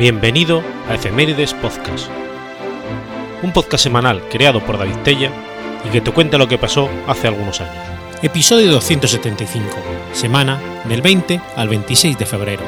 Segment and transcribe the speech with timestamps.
[0.00, 2.08] Bienvenido a Efemérides Podcast,
[3.42, 5.30] un podcast semanal creado por David Tella
[5.86, 7.84] y que te cuenta lo que pasó hace algunos años.
[8.22, 9.76] Episodio 275,
[10.14, 12.62] semana del 20 al 26 de febrero.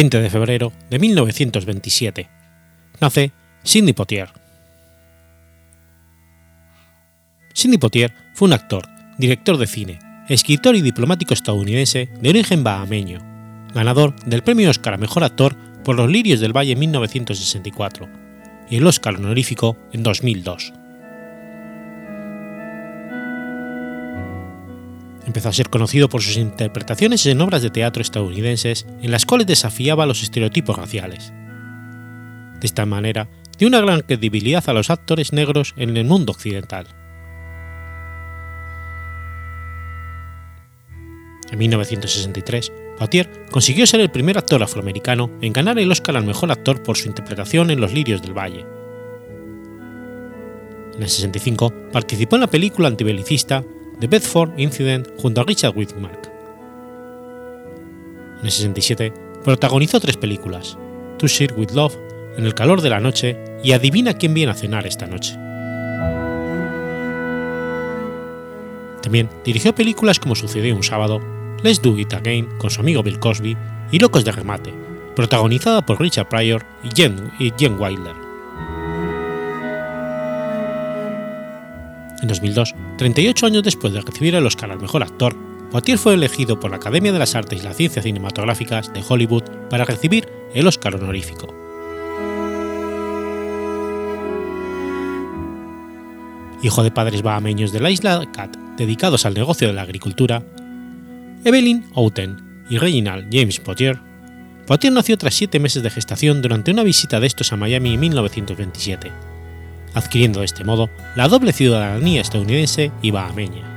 [0.00, 2.30] 20 de febrero de 1927.
[3.02, 3.32] Nace
[3.62, 4.30] Sidney Poitier.
[7.52, 9.98] Sidney Poitier fue un actor, director de cine,
[10.30, 13.18] escritor y diplomático estadounidense de origen bahameño,
[13.74, 18.08] ganador del premio Oscar a Mejor Actor por Los Lirios del Valle en 1964
[18.70, 20.79] y el Oscar honorífico en 2002.
[25.26, 29.46] Empezó a ser conocido por sus interpretaciones en obras de teatro estadounidenses en las cuales
[29.46, 31.32] desafiaba los estereotipos raciales.
[32.60, 36.86] De esta manera, dio una gran credibilidad a los actores negros en el mundo occidental.
[41.50, 46.52] En 1963, Poitier consiguió ser el primer actor afroamericano en ganar el Oscar al mejor
[46.52, 48.64] actor por su interpretación en Los Lirios del Valle.
[50.94, 53.64] En el 65 participó en la película antibelicista
[54.00, 56.32] The Bedford Incident junto a Richard Widmark.
[58.38, 59.12] En el 67
[59.44, 60.78] protagonizó tres películas,
[61.18, 61.96] To Share With Love,
[62.38, 65.34] En el calor de la noche y Adivina quién viene a cenar esta noche.
[69.02, 71.20] También dirigió películas como Sucedió un sábado,
[71.62, 73.54] Let's Do It Again con su amigo Bill Cosby
[73.90, 74.72] y Locos de Remate,
[75.14, 78.29] protagonizada por Richard Pryor y Jen, y Jen Wilder.
[82.22, 85.34] En 2002, 38 años después de recibir el Oscar al Mejor Actor,
[85.70, 89.44] Poitier fue elegido por la Academia de las Artes y las Ciencias Cinematográficas de Hollywood
[89.70, 91.54] para recibir el Oscar honorífico.
[96.62, 100.42] Hijo de padres bahameños de la isla Cat dedicados al negocio de la agricultura,
[101.44, 103.98] Evelyn Outen y Reginald James Poitier,
[104.66, 108.00] Poitier nació tras siete meses de gestación durante una visita de estos a Miami en
[108.00, 109.29] 1927
[109.94, 113.70] adquiriendo de este modo la doble ciudadanía estadounidense y bahameña.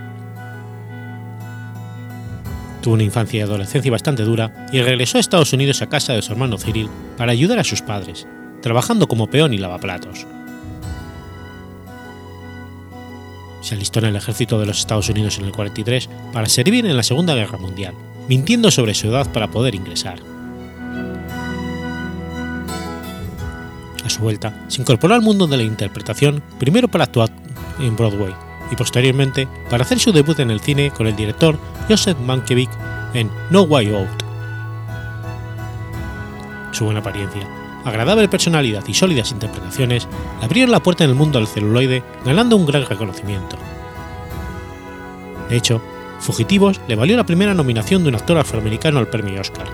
[2.81, 6.21] Tuvo una infancia y adolescencia bastante dura y regresó a Estados Unidos a casa de
[6.21, 8.27] su hermano Cyril para ayudar a sus padres,
[8.61, 10.27] trabajando como peón y lavaplatos.
[13.61, 16.97] Se alistó en el ejército de los Estados Unidos en el 43 para servir en
[16.97, 17.93] la Segunda Guerra Mundial,
[18.27, 20.32] mintiendo sobre su edad para poder ingresar.
[24.05, 27.29] A su vuelta, se incorporó al mundo de la interpretación primero para actuar
[27.79, 28.33] en Broadway
[28.71, 32.71] y posteriormente para hacer su debut en el cine con el director Joseph Mankiewicz
[33.13, 34.23] en No Way Out.
[36.71, 37.47] Su buena apariencia,
[37.85, 40.07] agradable personalidad y sólidas interpretaciones
[40.41, 43.57] abrieron la puerta en el mundo del celuloide, ganando un gran reconocimiento.
[45.49, 45.81] De hecho,
[46.19, 49.67] Fugitivos le valió la primera nominación de un actor afroamericano al premio Oscar.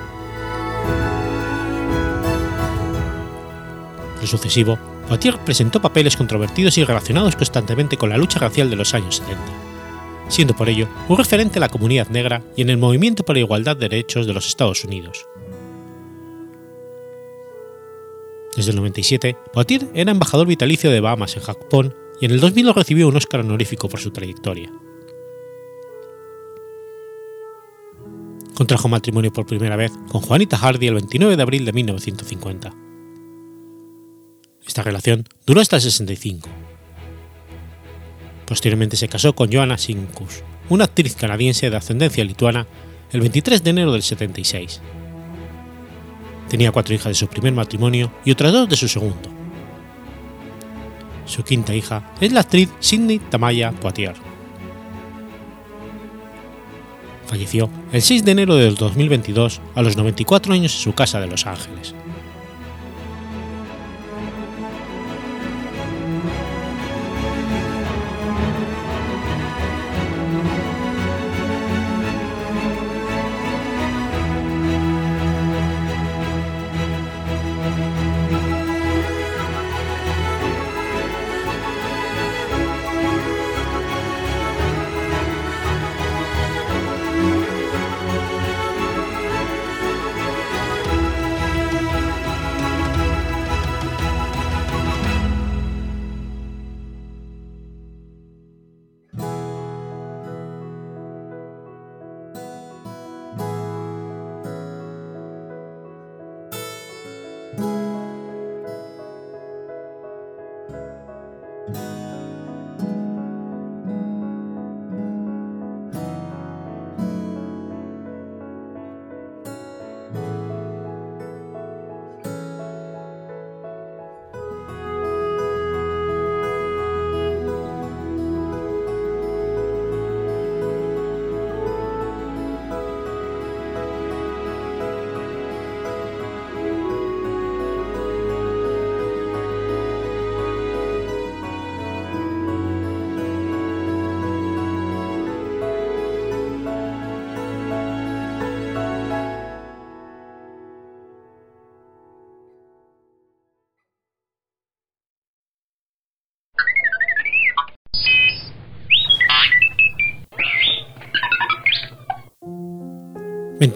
[4.21, 8.93] Lo sucesivo, Poitier presentó papeles controvertidos y relacionados constantemente con la lucha racial de los
[8.93, 9.41] años 70,
[10.27, 13.41] siendo por ello un referente en la comunidad negra y en el movimiento por la
[13.41, 15.25] igualdad de derechos de los Estados Unidos.
[18.55, 22.73] Desde el 97, Poitier era embajador vitalicio de Bahamas en Japón y en el 2000
[22.73, 24.71] recibió un Oscar honorífico por su trayectoria.
[28.53, 32.88] Contrajo matrimonio por primera vez con Juanita Hardy el 29 de abril de 1950.
[34.69, 36.47] Esta relación duró hasta el 65.
[38.45, 42.67] Posteriormente se casó con Joanna Sinkus, una actriz canadiense de ascendencia lituana,
[43.11, 44.79] el 23 de enero del 76.
[46.49, 49.31] Tenía cuatro hijas de su primer matrimonio y otras dos de su segundo.
[51.25, 54.13] Su quinta hija es la actriz Sidney Tamaya Poitier.
[57.25, 61.25] Falleció el 6 de enero del 2022 a los 94 años en su casa de
[61.25, 61.95] Los Ángeles.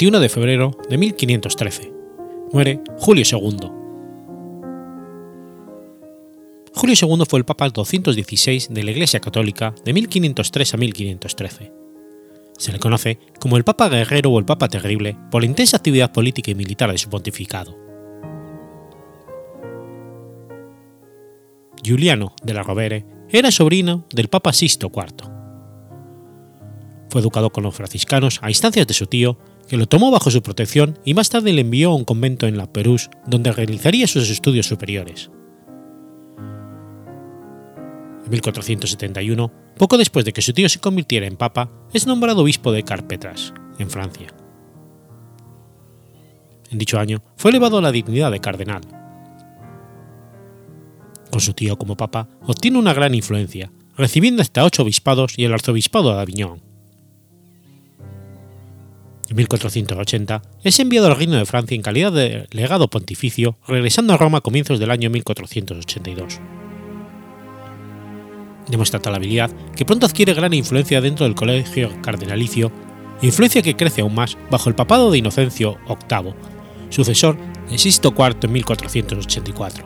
[0.04, 1.94] 21 de febrero de 1513.
[2.52, 3.72] Muere Julio II.
[6.74, 11.72] Julio II fue el Papa 216 de la Iglesia Católica de 1503 a 1513.
[12.58, 16.12] Se le conoce como el Papa Guerrero o el Papa Terrible por la intensa actividad
[16.12, 17.74] política y militar de su pontificado.
[21.82, 25.32] Giuliano de la Rovere era sobrino del Papa Sisto IV.
[27.10, 30.42] Fue educado con los franciscanos a instancias de su tío, que lo tomó bajo su
[30.42, 34.30] protección y más tarde le envió a un convento en la Perús donde realizaría sus
[34.30, 35.32] estudios superiores.
[38.26, 42.72] En 1471, poco después de que su tío se convirtiera en papa, es nombrado obispo
[42.72, 44.28] de Carpetras, en Francia.
[46.72, 48.82] En dicho año fue elevado a la dignidad de cardenal.
[51.32, 55.54] Con su tío como papa obtiene una gran influencia, recibiendo hasta ocho obispados y el
[55.54, 56.73] arzobispado de Aviñón.
[59.34, 64.18] En 1480 es enviado al Reino de Francia en calidad de legado pontificio, regresando a
[64.18, 66.40] Roma a comienzos del año 1482
[68.70, 72.72] demuestra tal habilidad que pronto adquiere gran influencia dentro del colegio cardenalicio,
[73.24, 76.34] influencia que crece aún más bajo el papado de Inocencio VIII,
[76.90, 77.36] sucesor
[77.70, 79.86] de Sisto IV en 1484.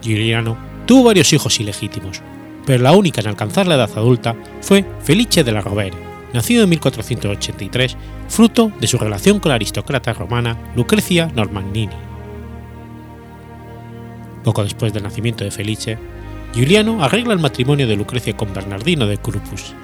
[0.00, 0.56] Giuliano
[0.86, 2.22] tuvo varios hijos ilegítimos,
[2.70, 5.96] pero la única en alcanzar la edad adulta fue Felice de la Rovere,
[6.32, 7.96] nacido en 1483,
[8.28, 11.96] fruto de su relación con la aristócrata romana Lucrecia Normandini.
[14.44, 15.98] Poco después del nacimiento de Felice,
[16.54, 19.74] Giuliano arregla el matrimonio de Lucrecia con Bernardino de Corpus,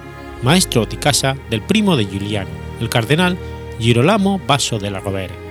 [0.41, 3.37] maestro di casa del primo de Giuliano, el cardenal
[3.81, 5.46] Girolamo Basso de la Rovere.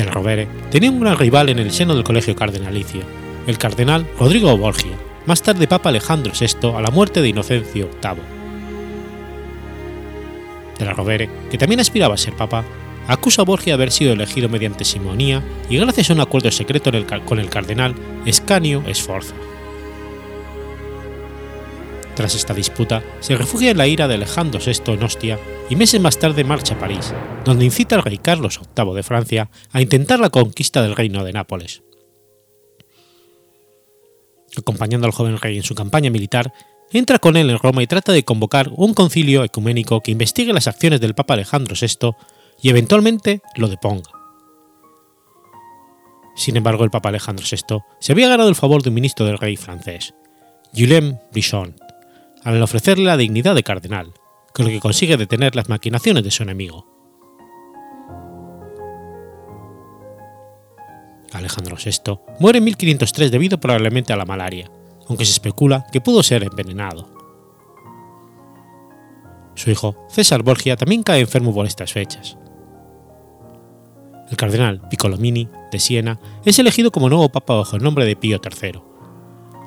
[0.00, 3.02] De la Rovere tenía un gran rival en el seno del colegio cardenalicio,
[3.46, 8.22] el cardenal Rodrigo Borgia, más tarde Papa Alejandro VI a la muerte de Inocencio VIII.
[10.78, 12.64] De la Rovere, que también aspiraba a ser papa,
[13.08, 16.90] acusa a Borgia de haber sido elegido mediante simonía y gracias a un acuerdo secreto
[17.26, 17.94] con el cardenal
[18.24, 19.34] Escanio Sforza.
[22.20, 25.38] Tras esta disputa, se refugia en la ira de Alejandro VI en Ostia
[25.70, 27.14] y meses más tarde marcha a París,
[27.46, 31.32] donde incita al rey Carlos VIII de Francia a intentar la conquista del reino de
[31.32, 31.82] Nápoles.
[34.54, 36.52] Acompañando al joven rey en su campaña militar,
[36.92, 40.68] entra con él en Roma y trata de convocar un concilio ecuménico que investigue las
[40.68, 42.10] acciones del Papa Alejandro VI
[42.60, 44.10] y eventualmente lo deponga.
[46.36, 49.38] Sin embargo, el Papa Alejandro VI se había ganado el favor de un ministro del
[49.38, 50.12] rey francés,
[50.74, 51.74] Guillaume Brichon,
[52.44, 54.12] al ofrecerle la dignidad de cardenal,
[54.54, 56.86] con lo que consigue detener las maquinaciones de su enemigo.
[61.32, 64.70] Alejandro VI muere en 1503 debido probablemente a la malaria,
[65.08, 67.08] aunque se especula que pudo ser envenenado.
[69.54, 72.36] Su hijo, César Borgia, también cae enfermo por estas fechas.
[74.30, 78.40] El cardenal Piccolomini de Siena es elegido como nuevo papa bajo el nombre de Pío
[78.42, 78.80] III,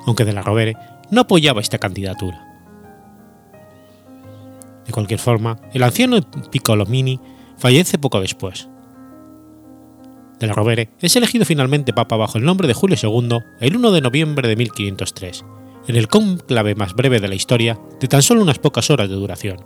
[0.06, 0.76] aunque de la Rovere
[1.12, 2.53] no apoyaba esta candidatura.
[4.86, 6.20] De cualquier forma, el anciano
[6.52, 7.20] Piccolomini
[7.58, 8.70] fallece poco después.
[10.40, 13.92] De la Rovere es elegido finalmente papa bajo el nombre de Julio II el 1
[13.92, 15.46] de noviembre de 1503,
[15.88, 19.16] en el cónclave más breve de la historia de tan solo unas pocas horas de
[19.16, 19.58] duración.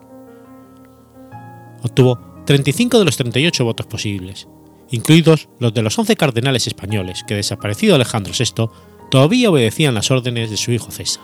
[1.81, 4.47] Obtuvo 35 de los 38 votos posibles,
[4.91, 8.69] incluidos los de los 11 cardenales españoles que, desaparecido Alejandro VI,
[9.09, 11.23] todavía obedecían las órdenes de su hijo César.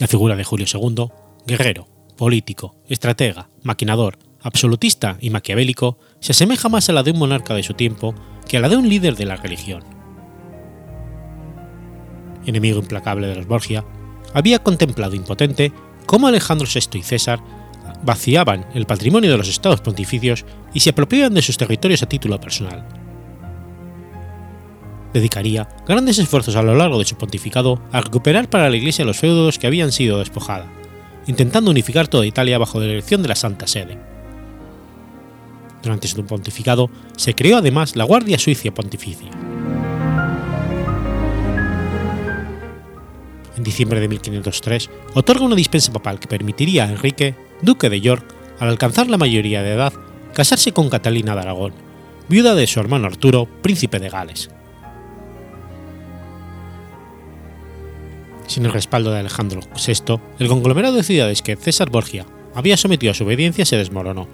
[0.00, 1.08] La figura de Julio II,
[1.46, 7.52] guerrero, político, estratega, maquinador, absolutista y maquiavélico, se asemeja más a la de un monarca
[7.52, 8.14] de su tiempo
[8.48, 9.84] que a la de un líder de la religión.
[12.46, 13.84] Enemigo implacable de los Borgia,
[14.32, 15.70] había contemplado impotente
[16.06, 17.42] cómo Alejandro VI y César
[18.02, 22.40] vaciaban el patrimonio de los estados pontificios y se apropiaban de sus territorios a título
[22.40, 22.99] personal.
[25.12, 29.18] Dedicaría grandes esfuerzos a lo largo de su pontificado a recuperar para la Iglesia los
[29.18, 30.66] feudos que habían sido despojada,
[31.26, 33.98] intentando unificar toda Italia bajo la dirección de la Santa Sede.
[35.82, 39.30] Durante su pontificado se creó además la Guardia Suicia Pontificia.
[43.56, 48.24] En diciembre de 1503 otorga una dispensa papal que permitiría a Enrique duque de York,
[48.58, 49.92] al alcanzar la mayoría de edad,
[50.34, 51.72] casarse con Catalina de Aragón,
[52.28, 54.50] viuda de su hermano Arturo, príncipe de Gales.
[58.50, 63.12] Sin el respaldo de Alejandro VI, el conglomerado de ciudades que César Borgia había sometido
[63.12, 64.26] a su obediencia se desmoronó.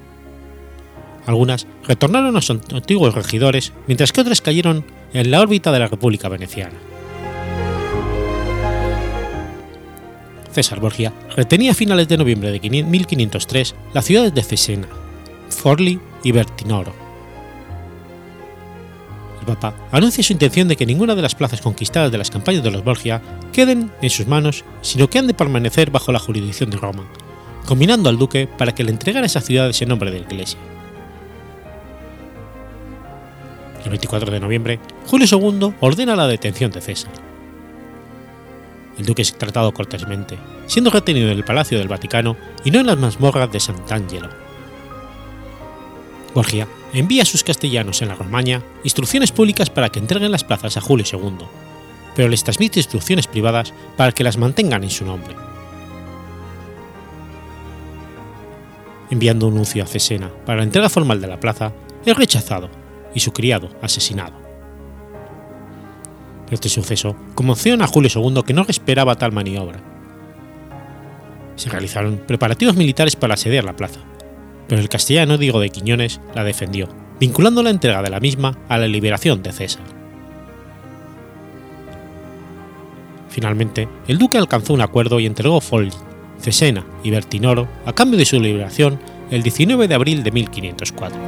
[1.27, 5.89] Algunas retornaron a sus antiguos regidores, mientras que otras cayeron en la órbita de la
[5.89, 6.79] República Veneciana.
[10.51, 14.89] César Borgia retenía a finales de noviembre de 1503 las ciudades de Cesena,
[15.51, 17.06] Forli y Bertinoro.
[19.47, 22.71] Papa anuncia su intención de que ninguna de las plazas conquistadas de las campañas de
[22.71, 23.23] los Borgia
[23.53, 27.05] queden en sus manos, sino que han de permanecer bajo la jurisdicción de Roma,
[27.65, 30.59] combinando al duque para que le entregara esas ciudades en nombre de la Iglesia.
[33.85, 37.13] El 24 de noviembre, Julio II ordena la detención de César.
[38.99, 42.87] El duque es tratado cortésmente, siendo retenido en el Palacio del Vaticano y no en
[42.87, 44.46] las mazmorras de Sant'Angelo.
[46.37, 50.77] Borgia envía a sus castellanos en la Romaña instrucciones públicas para que entreguen las plazas
[50.77, 51.47] a Julio II,
[52.15, 55.35] pero les transmite instrucciones privadas para que las mantengan en su nombre.
[59.09, 61.73] Enviando un nuncio a Cesena para la entrega formal de la plaza,
[62.05, 62.69] es rechazado
[63.15, 64.35] y su criado asesinado.
[66.51, 69.81] Este suceso conmociona a Julio II que no esperaba tal maniobra.
[71.55, 74.01] Se realizaron preparativos militares para asediar la plaza,
[74.69, 76.89] pero el castellano Diego de Quiñones la defendió,
[77.21, 79.83] vinculando la entrega de la misma a la liberación de César.
[83.29, 85.93] Finalmente, el duque alcanzó un acuerdo y entregó Folli,
[86.41, 88.99] Cesena y Bertinoro a cambio de su liberación
[89.31, 91.19] el 19 de abril de 1504.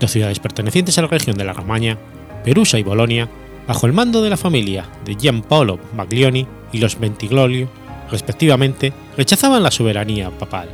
[0.00, 1.98] Dos ciudades pertenecientes a la región de la Romaña,
[2.44, 3.28] Perusa y Bolonia,
[3.66, 7.68] bajo el mando de la familia de Giampaolo Maglioni y los Bentiglio,
[8.10, 10.68] respectivamente, rechazaban la soberanía papal.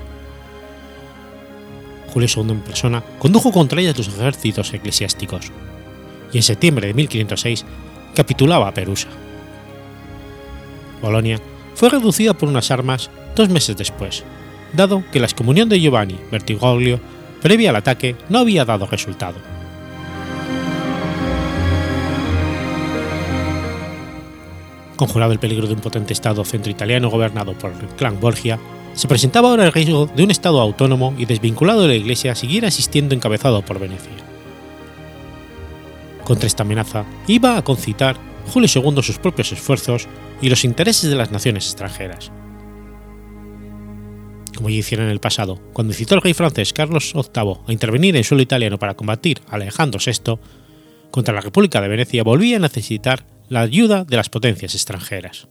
[2.13, 5.53] Julio II en persona condujo contra ellas los ejércitos eclesiásticos,
[6.33, 7.65] y en septiembre de 1506
[8.15, 9.09] capitulaba a Perusa.
[11.01, 11.41] Bolonia
[11.75, 14.25] fue reducida por unas armas dos meses después,
[14.73, 17.01] dado que la excomunión de Giovanni Bertigoglio
[17.41, 19.37] previa al ataque no había dado resultado.
[25.00, 28.59] Conjurado el peligro de un potente Estado centro-italiano gobernado por el clan Borgia,
[28.92, 32.69] se presentaba ahora el riesgo de un Estado autónomo y desvinculado de la Iglesia siguiera
[32.69, 34.12] existiendo encabezado por Venecia.
[36.23, 38.19] Contra esta amenaza iba a concitar
[38.52, 40.07] Julio II sus propios esfuerzos
[40.42, 42.30] y los intereses de las naciones extranjeras.
[44.54, 48.16] Como ya hicieron en el pasado, cuando incitó al rey francés Carlos VIII a intervenir
[48.16, 50.38] en suelo italiano para combatir a Alejandro VI,
[51.11, 55.49] contra la República de Venecia volvía a necesitar la ayuda de las potencias extranjeras.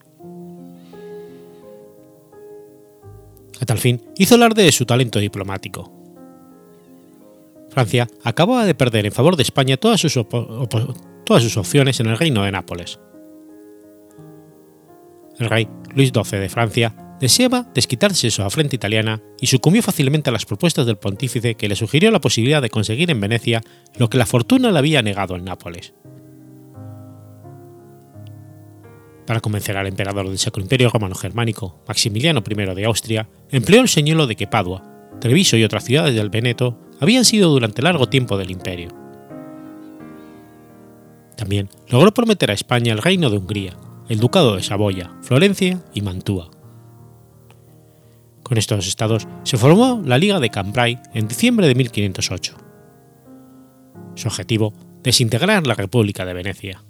[3.62, 5.92] A tal fin, hizo alarde de su talento diplomático.
[7.70, 10.16] Francia acababa de perder en favor de España todas sus,
[11.58, 13.00] opciones en el reino de Nápoles.
[15.38, 20.30] El rey Luis XII de Francia deseaba desquitarse de su afrenta italiana y sucumbió fácilmente
[20.30, 23.62] a las propuestas del pontífice que le sugirió la posibilidad de conseguir en Venecia
[23.98, 25.94] lo que la fortuna le había negado en Nápoles.
[29.30, 33.88] Para convencer al emperador del Sacro Imperio Romano Germánico, Maximiliano I de Austria, empleó el
[33.88, 34.84] señuelo de que Padua,
[35.22, 38.90] Treviso y otras ciudades del Veneto habían sido durante largo tiempo del imperio.
[41.38, 43.78] También logró prometer a España el reino de Hungría,
[44.10, 46.50] el ducado de Saboya, Florencia y Mantua.
[48.42, 52.56] Con estos estados se formó la Liga de Cambrai en diciembre de 1508.
[54.16, 56.84] Su objetivo, desintegrar la República de Venecia.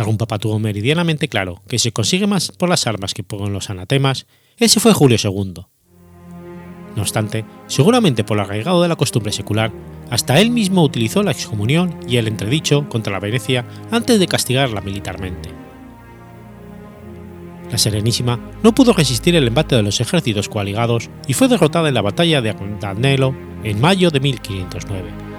[0.00, 3.70] Algún papa tuvo meridianamente claro que se consigue más por las armas que por los
[3.70, 5.66] anatemas, ese fue Julio II.
[6.94, 9.72] No obstante, seguramente por el arraigado de la costumbre secular,
[10.10, 14.80] hasta él mismo utilizó la excomunión y el entredicho contra la Venecia antes de castigarla
[14.80, 15.62] militarmente
[17.72, 21.94] la Serenísima no pudo resistir el embate de los ejércitos coaligados y fue derrotada en
[21.94, 23.34] la batalla de Danelo
[23.64, 25.31] en mayo de 1509.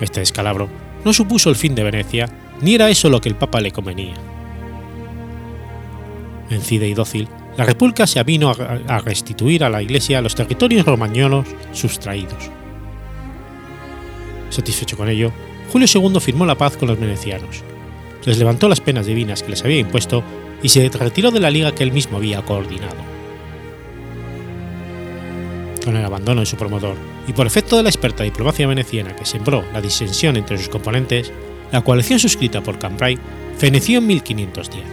[0.00, 0.68] Este descalabro
[1.04, 2.28] no supuso el fin de Venecia,
[2.60, 4.14] ni era eso lo que el Papa le convenía.
[6.50, 11.46] Vencida y dócil, la República se avino a restituir a la Iglesia los territorios romañolos
[11.72, 12.50] sustraídos.
[14.50, 15.32] Satisfecho con ello,
[15.72, 17.62] Julio II firmó la paz con los venecianos,
[18.24, 20.22] les levantó las penas divinas que les había impuesto
[20.62, 23.13] y se retiró de la liga que él mismo había coordinado.
[25.84, 26.96] Con el abandono de su promotor
[27.28, 31.30] y por efecto de la experta diplomacia veneciana que sembró la disensión entre sus componentes,
[31.72, 33.18] la coalición suscrita por Cambrai
[33.58, 34.84] feneció en 1510.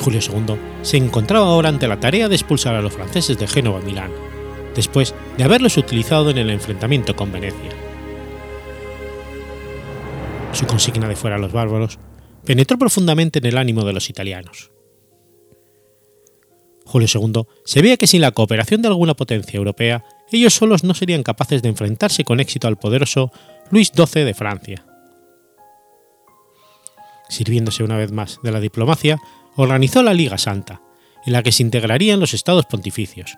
[0.00, 3.80] Julio II se encontraba ahora ante la tarea de expulsar a los franceses de Génova
[3.80, 4.12] a Milán
[4.74, 7.70] después de haberlos utilizado en el enfrentamiento con Venecia.
[10.52, 11.98] Su consigna de fuera a los bárbaros
[12.44, 14.75] penetró profundamente en el ánimo de los italianos.
[16.86, 21.24] Julio II se que sin la cooperación de alguna potencia europea, ellos solos no serían
[21.24, 23.32] capaces de enfrentarse con éxito al poderoso
[23.70, 24.86] Luis XII de Francia.
[27.28, 29.18] Sirviéndose una vez más de la diplomacia,
[29.56, 30.80] organizó la Liga Santa,
[31.26, 33.36] en la que se integrarían los estados pontificios,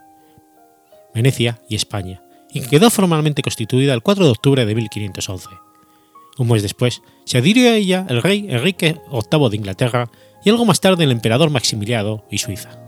[1.14, 5.48] Venecia y España, y que quedó formalmente constituida el 4 de octubre de 1511.
[6.36, 10.10] Un mes después se adhirió a ella el rey Enrique VIII de Inglaterra
[10.44, 12.87] y algo más tarde el emperador Maximiliano y Suiza.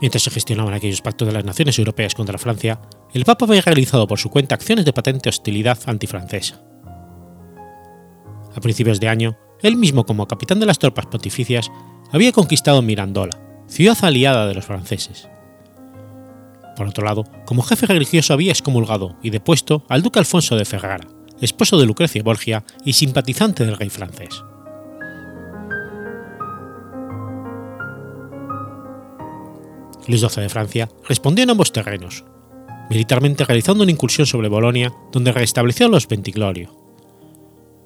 [0.00, 2.80] Mientras se gestionaban aquellos pactos de las naciones europeas contra Francia,
[3.14, 6.62] el Papa había realizado por su cuenta acciones de patente hostilidad antifrancesa.
[8.54, 11.70] A principios de año, él mismo como capitán de las tropas pontificias
[12.12, 15.28] había conquistado Mirandola, ciudad aliada de los franceses.
[16.76, 21.08] Por otro lado, como jefe religioso había excomulgado y depuesto al duque Alfonso de Ferrara,
[21.40, 24.42] esposo de Lucrecia Borgia y simpatizante del rey francés.
[30.08, 32.24] Luis XII de Francia respondió en ambos terrenos,
[32.90, 36.74] militarmente realizando una incursión sobre Bolonia, donde restableció los Ventiglorio.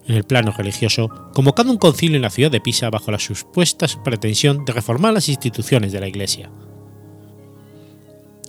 [0.06, 3.86] En el plano religioso, convocando un concilio en la ciudad de Pisa bajo la supuesta
[4.04, 6.50] pretensión de reformar las instituciones de la Iglesia.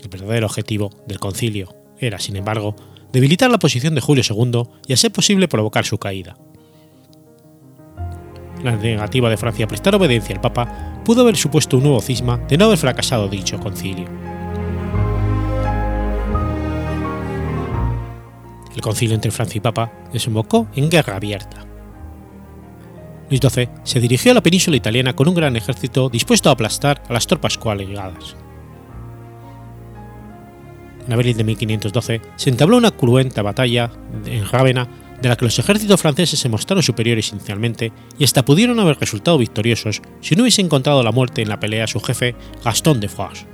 [0.01, 2.75] El verdadero objetivo del concilio era, sin embargo,
[3.11, 6.35] debilitar la posición de Julio II y, a ser posible, provocar su caída.
[8.63, 12.37] La negativa de Francia a prestar obediencia al Papa pudo haber supuesto un nuevo cisma
[12.37, 14.05] de no haber fracasado dicho concilio.
[18.75, 21.65] El concilio entre Francia y Papa desembocó en guerra abierta.
[23.29, 27.01] Luis XII se dirigió a la península italiana con un gran ejército dispuesto a aplastar
[27.07, 28.35] a las tropas coaligadas.
[31.07, 33.91] En abril de 1512 se entabló una cruenta batalla
[34.25, 34.87] en Rávena
[35.21, 39.37] de la que los ejércitos franceses se mostraron superiores inicialmente y hasta pudieron haber resultado
[39.37, 43.45] victoriosos si no hubiese encontrado la muerte en la pelea su jefe Gastón de Foix.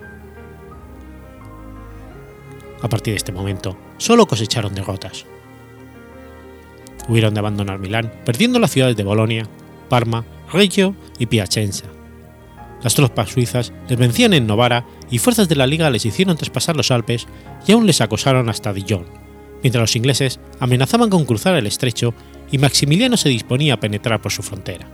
[2.82, 5.26] A partir de este momento, solo cosecharon derrotas.
[7.08, 9.48] Hubieron de abandonar Milán, perdiendo las ciudades de Bolonia,
[9.90, 11.86] Parma, Reggio y Piacenza.
[12.84, 16.76] Las tropas suizas les vencían en Novara y fuerzas de la Liga les hicieron traspasar
[16.76, 17.28] los Alpes
[17.66, 19.06] y aún les acosaron hasta Dijon,
[19.62, 22.14] mientras los ingleses amenazaban con cruzar el estrecho
[22.52, 24.88] y Maximiliano se disponía a penetrar por su frontera.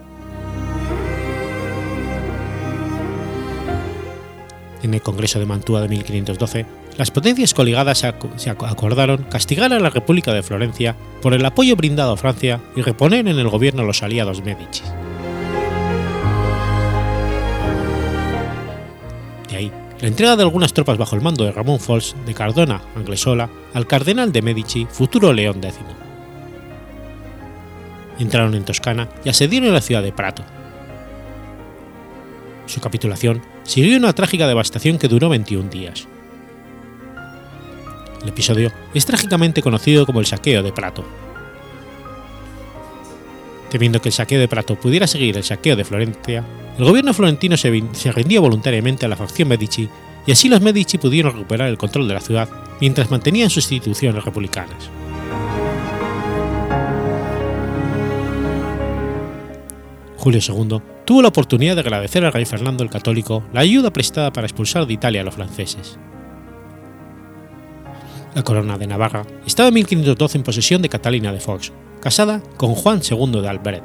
[4.81, 6.65] En el Congreso de Mantua de 1512,
[6.97, 12.11] las potencias coligadas se acordaron castigar a la República de Florencia por el apoyo brindado
[12.11, 14.83] a Francia y reponer en el gobierno a los aliados Medici.
[20.03, 23.87] La entrega de algunas tropas bajo el mando de Ramón Fols de Cardona Anglesola al
[23.87, 25.77] cardenal de Medici, futuro León X.
[28.19, 30.43] Entraron en Toscana y asediaron la ciudad de Prato.
[32.65, 36.05] Su capitulación siguió una trágica devastación que duró 21 días.
[38.23, 41.05] El episodio es trágicamente conocido como el saqueo de Prato.
[43.73, 46.43] Temiendo que el saqueo de Prato pudiera seguir el saqueo de Florencia,
[46.77, 47.71] el gobierno florentino se,
[48.11, 49.89] rindió voluntariamente a la facción Medici
[50.27, 52.47] y así los Medici pudieron recuperar el control de la ciudad
[52.79, 54.91] mientras mantenían sus instituciones republicanas.
[60.17, 64.31] Julio II tuvo la oportunidad de agradecer al rey Fernando el Católico la ayuda prestada
[64.31, 65.97] para expulsar de Italia a los franceses.
[68.35, 71.71] La corona de Navarra estaba en 1512 en posesión de Catalina de Fox,
[72.03, 73.83] casada con Juan II de Albret.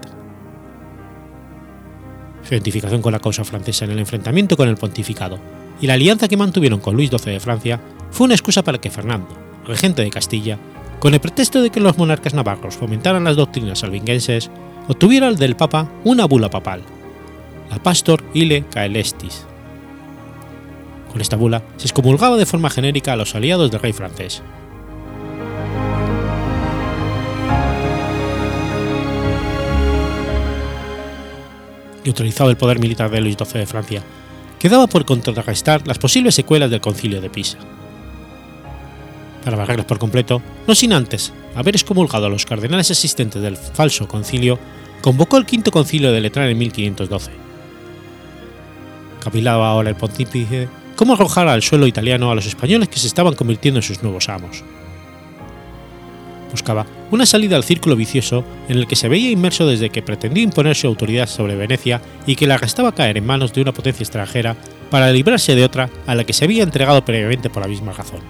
[2.43, 5.39] Su identificación con la causa francesa en el enfrentamiento con el pontificado
[5.81, 8.91] y la alianza que mantuvieron con Luis XII de Francia fue una excusa para que
[8.91, 9.29] Fernando,
[9.65, 10.59] regente de Castilla,
[10.99, 14.51] con el pretexto de que los monarcas navarros fomentaran las doctrinas albinguenses,
[14.89, 16.83] obtuviera del Papa una bula papal,
[17.71, 19.47] la Pastor Ile Caelestis.
[21.13, 24.43] Con esta bula se excomulgaba de forma genérica a los aliados del rey francés,
[32.09, 34.03] neutralizado el poder militar de Luis XII de Francia,
[34.59, 37.59] quedaba por contrarrestar las posibles secuelas del concilio de Pisa.
[39.45, 44.09] Para barrerlos por completo, no sin antes haber excomulgado a los cardenales asistentes del falso
[44.09, 44.59] concilio,
[45.01, 47.31] convocó el quinto concilio de Letrán en 1512.
[49.23, 53.35] Capilaba ahora el pontífice cómo arrojar al suelo italiano a los españoles que se estaban
[53.35, 54.65] convirtiendo en sus nuevos amos
[56.51, 60.45] buscaba una salida al círculo vicioso en el que se veía inmerso desde que pretendía
[60.45, 64.05] imponer su autoridad sobre Venecia y que la restaba caer en manos de una potencia
[64.05, 64.57] extranjera
[64.91, 68.21] para librarse de otra a la que se había entregado previamente por la misma razón.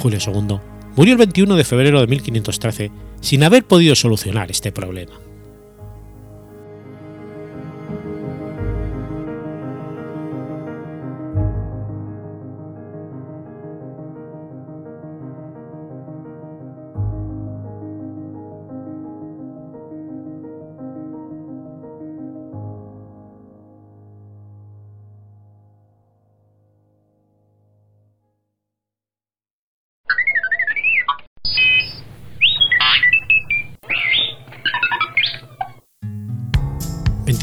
[0.00, 0.58] Julio II,
[0.96, 2.90] murió el 21 de febrero de 1513
[3.20, 5.23] sin haber podido solucionar este problema.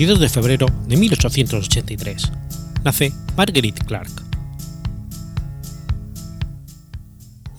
[0.01, 2.31] 22 de febrero de 1883.
[2.83, 4.09] Nace Marguerite Clark.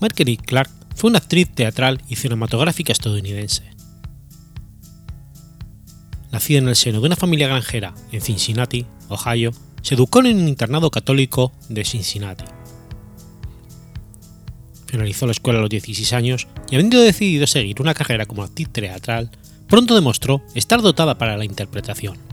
[0.01, 3.63] Marguerite Clark fue una actriz teatral y cinematográfica estadounidense.
[6.33, 10.49] Nacida en el seno de una familia granjera en Cincinnati, Ohio, se educó en un
[10.49, 12.45] internado católico de Cincinnati.
[14.87, 18.69] Finalizó la escuela a los 16 años y habiendo decidido seguir una carrera como actriz
[18.69, 19.31] teatral,
[19.69, 22.32] pronto demostró estar dotada para la interpretación.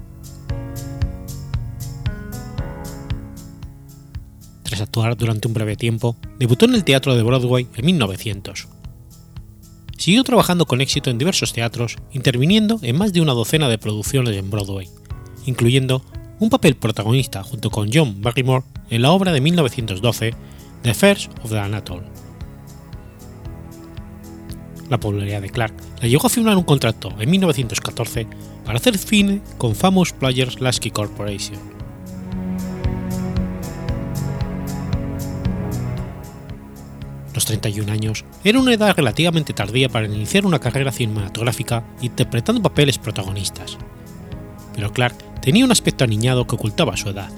[4.70, 8.68] Tras actuar durante un breve tiempo, debutó en el teatro de Broadway en 1900.
[9.98, 14.38] Siguió trabajando con éxito en diversos teatros, interviniendo en más de una docena de producciones
[14.38, 14.88] en Broadway,
[15.48, 16.04] incluyendo
[16.40, 20.36] un papel protagonista junto con John Barrymore en la obra de 1912
[20.84, 22.06] The First of the Anatole.
[24.88, 28.28] La popularidad de Clark la llegó a firmar un contrato en 1914
[28.66, 31.79] para hacer cine con Famous Players Lasky Corporation
[37.34, 42.98] los 31 años, era una edad relativamente tardía para iniciar una carrera cinematográfica interpretando papeles
[42.98, 43.78] protagonistas.
[44.76, 47.30] Pero Clark tenía un aspecto aniñado que ocultaba su edad.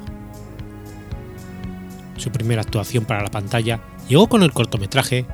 [2.17, 5.25] Su primera actuación para la pantalla llegó con el cortometraje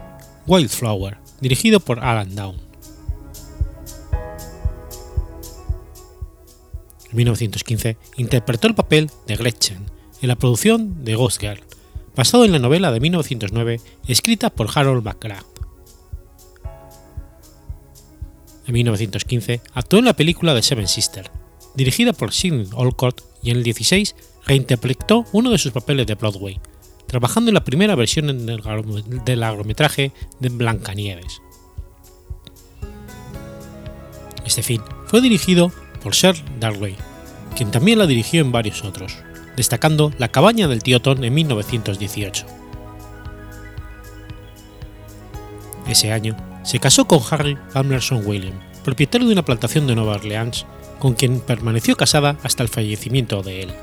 [0.45, 2.55] Wildflower, dirigido por Alan Down.
[7.09, 9.85] En 1915 interpretó el papel de Gretchen
[10.21, 11.61] en la producción de Ghost Girl,
[12.17, 15.45] basado en la novela de 1909 escrita por Harold McGrath.
[18.65, 21.29] En 1915 actuó en la película The Seven Sisters,
[21.75, 26.59] dirigida por Sidney Olcott, y en el 16 reinterpretó uno de sus papeles de Broadway,
[27.05, 31.39] trabajando en la primera versión del largometraje de Blancanieves.
[34.43, 36.95] Este film fue dirigido por Sir Darley,
[37.55, 39.17] quien también la dirigió en varios otros
[39.57, 42.45] destacando La cabaña del tío Tom en 1918.
[45.89, 50.65] Ese año se casó con Harry Palmerson William, propietario de una plantación de Nueva Orleans,
[50.99, 53.73] con quien permaneció casada hasta el fallecimiento de él.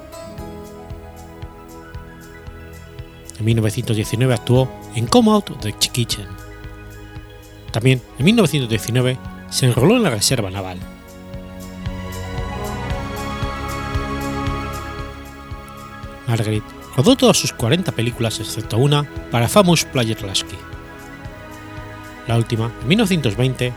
[3.39, 6.27] En 1919 actuó en Come Out the Kitchen.
[7.73, 9.19] También en 1919
[9.51, 10.79] se enroló en la Reserva Naval.
[16.27, 16.63] Margaret
[16.97, 20.57] rodó todas sus 40 películas excepto una para Famous Player Lasky.
[22.27, 23.73] La última, en 1920,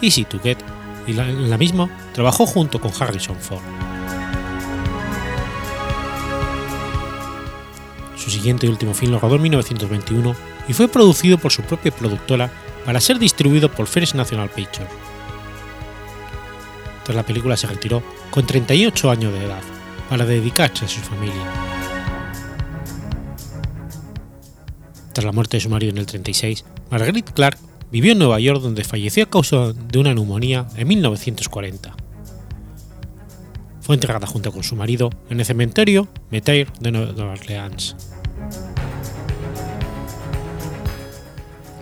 [0.00, 0.58] Easy to Get,
[1.06, 3.62] y en la misma trabajó junto con Harrison Ford.
[8.16, 10.34] Su siguiente y último film lo rodó en 1921
[10.68, 12.50] y fue producido por su propia productora
[12.84, 14.90] para ser distribuido por First National Pictures.
[17.04, 19.62] Tras la película se retiró con 38 años de edad
[20.08, 21.81] para dedicarse a su familia.
[25.12, 27.58] Tras la muerte de su marido en el 36, Marguerite Clark
[27.90, 31.94] vivió en Nueva York donde falleció a causa de una neumonía en 1940.
[33.82, 37.96] Fue enterrada junto con su marido en el cementerio Metair de Nueva Orleans.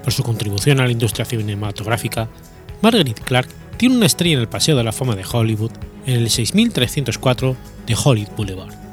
[0.03, 2.29] Por su contribución a la industria cinematográfica,
[2.83, 5.73] Marguerite Clark tiene una estrella en el Paseo de la Fama de Hollywood
[6.07, 8.89] en el 6304 de Hollywood Boulevard.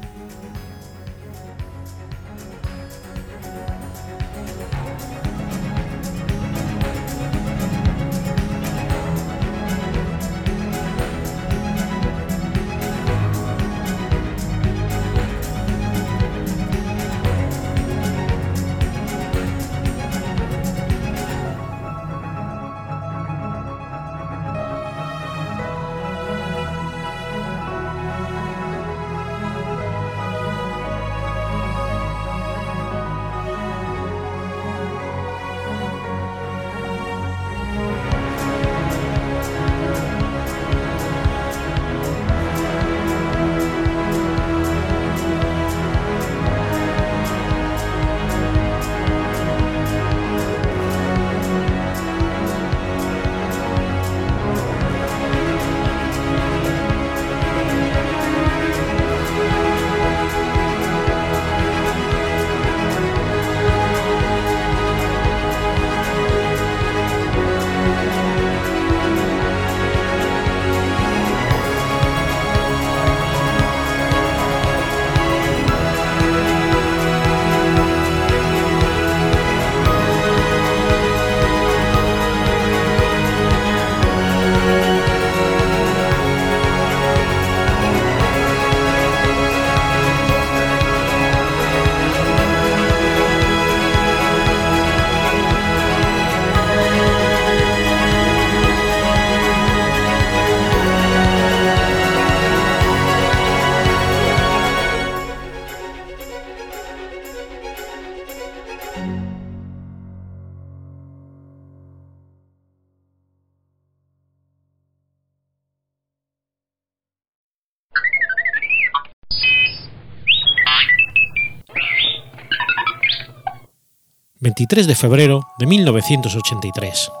[124.58, 127.12] 23 de febrero de 1983.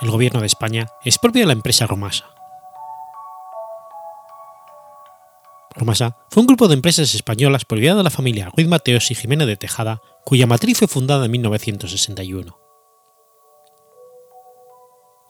[0.00, 2.24] El gobierno de España expropia la empresa Romasa.
[5.76, 9.46] Romasa fue un grupo de empresas españolas propiedad de la familia Ruiz Mateos y Jiménez
[9.46, 12.58] de Tejada, cuya matriz fue fundada en 1961.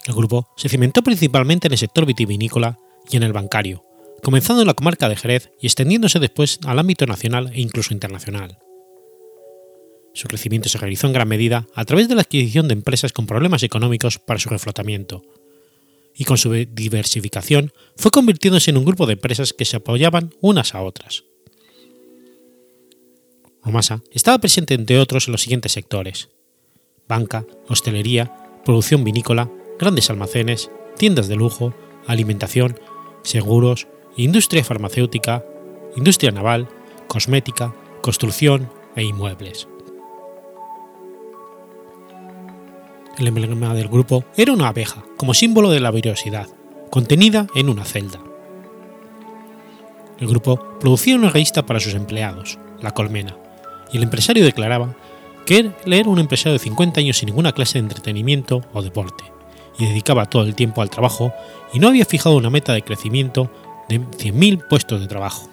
[0.07, 2.79] El grupo se cimentó principalmente en el sector vitivinícola
[3.11, 3.83] y en el bancario,
[4.23, 8.57] comenzando en la comarca de Jerez y extendiéndose después al ámbito nacional e incluso internacional.
[10.15, 13.27] Su crecimiento se realizó en gran medida a través de la adquisición de empresas con
[13.27, 15.23] problemas económicos para su reflotamiento,
[16.15, 20.75] y con su diversificación fue convirtiéndose en un grupo de empresas que se apoyaban unas
[20.75, 21.25] a otras.
[23.63, 26.29] Omasa estaba presente entre otros en los siguientes sectores:
[27.09, 29.51] banca, hostelería, producción vinícola,
[29.81, 31.75] grandes almacenes, tiendas de lujo,
[32.07, 32.79] alimentación,
[33.25, 35.45] seguros, industria farmacéutica,
[35.97, 36.69] industria naval,
[37.09, 39.67] cosmética, construcción e inmuebles.
[43.19, 46.49] El emblema del grupo era una abeja, como símbolo de la virtuosidad,
[46.91, 48.21] contenida en una celda.
[50.19, 53.37] El grupo producía una revista para sus empleados, La Colmena,
[53.93, 54.97] y el empresario declaraba
[55.47, 59.25] que él era un empresario de 50 años sin ninguna clase de entretenimiento o deporte,
[59.79, 61.33] y dedicaba todo el tiempo al trabajo
[61.73, 63.49] y no había fijado una meta de crecimiento
[63.89, 65.49] de 100.000 puestos de trabajo.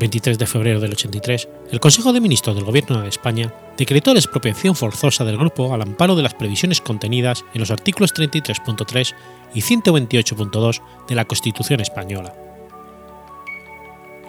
[0.00, 4.18] 23 de febrero del 83, el Consejo de Ministros del Gobierno de España decretó la
[4.18, 9.14] expropiación forzosa del grupo al amparo de las previsiones contenidas en los artículos 33.3
[9.54, 12.34] y 128.2 de la Constitución española.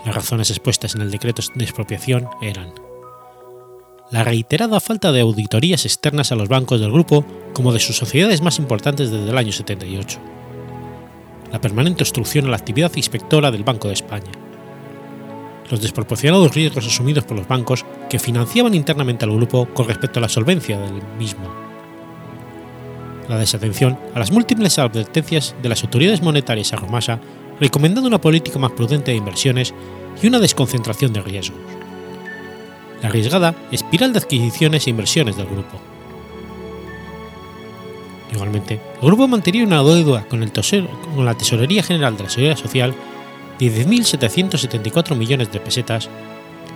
[0.06, 2.74] Las razones expuestas en el decreto de expropiación eran
[4.12, 8.42] la reiterada falta de auditorías externas a los bancos del grupo como de sus sociedades
[8.42, 10.20] más importantes desde el año 78,
[11.50, 14.32] la permanente obstrucción a la actividad inspectora del Banco de España,
[15.72, 20.22] los desproporcionados riesgos asumidos por los bancos que financiaban internamente al grupo con respecto a
[20.22, 21.50] la solvencia del mismo,
[23.28, 27.20] la desatención a las múltiples advertencias de las autoridades monetarias a Romasa
[27.60, 29.74] recomendando una política más prudente de inversiones
[30.22, 31.60] y una desconcentración de riesgos
[33.02, 35.80] la arriesgada espiral de adquisiciones e inversiones del grupo.
[38.32, 42.58] Igualmente, el grupo mantenía una deuda con, el con la Tesorería General de la Seguridad
[42.58, 42.94] Social
[43.60, 46.10] 10.774 millones de pesetas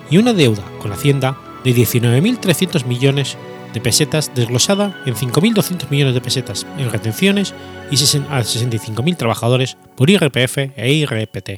[0.09, 3.37] y una deuda con Hacienda de 19.300 millones
[3.73, 7.53] de pesetas desglosada en 5.200 millones de pesetas en retenciones
[7.91, 11.49] y a 65.000 trabajadores por IRPF e IRPT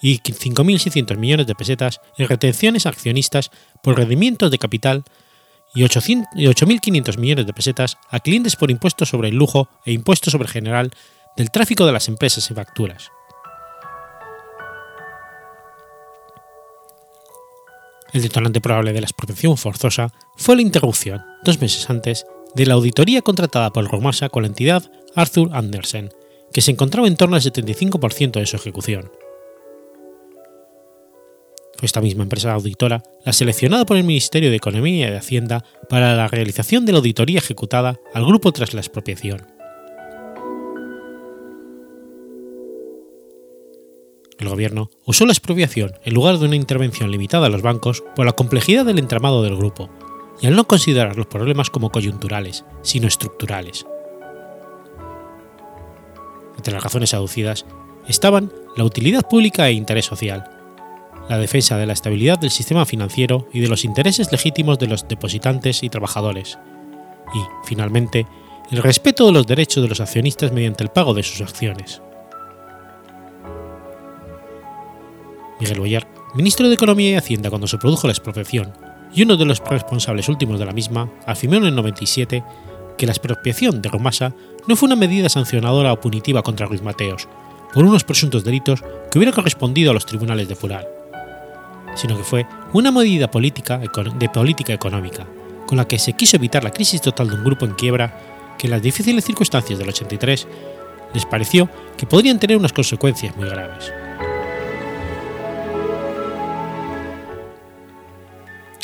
[0.00, 3.50] y 5.600 millones de pesetas en retenciones accionistas
[3.82, 5.04] por rendimientos de capital
[5.74, 10.48] y 8.500 millones de pesetas a clientes por impuestos sobre el lujo e impuestos sobre
[10.48, 10.90] general
[11.36, 13.10] del tráfico de las empresas y facturas.
[18.14, 22.24] El detonante probable de la expropiación forzosa fue la interrupción, dos meses antes,
[22.54, 26.10] de la auditoría contratada por Romasa con la entidad Arthur Andersen,
[26.52, 29.10] que se encontraba en torno al 75% de su ejecución
[31.84, 36.14] esta misma empresa auditora la seleccionada por el Ministerio de Economía y de Hacienda para
[36.14, 39.53] la realización de la auditoría ejecutada al grupo tras la expropiación.
[44.38, 48.26] El gobierno usó la expropiación en lugar de una intervención limitada a los bancos por
[48.26, 49.90] la complejidad del entramado del grupo
[50.40, 53.86] y al no considerar los problemas como coyunturales, sino estructurales.
[56.56, 57.64] Entre las razones aducidas
[58.08, 60.50] estaban la utilidad pública e interés social,
[61.28, 65.08] la defensa de la estabilidad del sistema financiero y de los intereses legítimos de los
[65.08, 66.58] depositantes y trabajadores,
[67.34, 68.26] y, finalmente,
[68.70, 72.02] el respeto de los derechos de los accionistas mediante el pago de sus acciones.
[75.60, 78.72] Miguel Boyar, ministro de Economía y Hacienda cuando se produjo la expropiación,
[79.14, 82.42] y uno de los responsables últimos de la misma, afirmó en el 97
[82.98, 84.34] que la expropiación de Romasa
[84.66, 87.28] no fue una medida sancionadora o punitiva contra Ruiz Mateos,
[87.72, 90.86] por unos presuntos delitos que hubiera correspondido a los tribunales de Pural,
[91.96, 95.26] sino que fue una medida política de política económica,
[95.66, 98.66] con la que se quiso evitar la crisis total de un grupo en quiebra que
[98.66, 100.46] en las difíciles circunstancias del 83
[101.14, 103.92] les pareció que podrían tener unas consecuencias muy graves.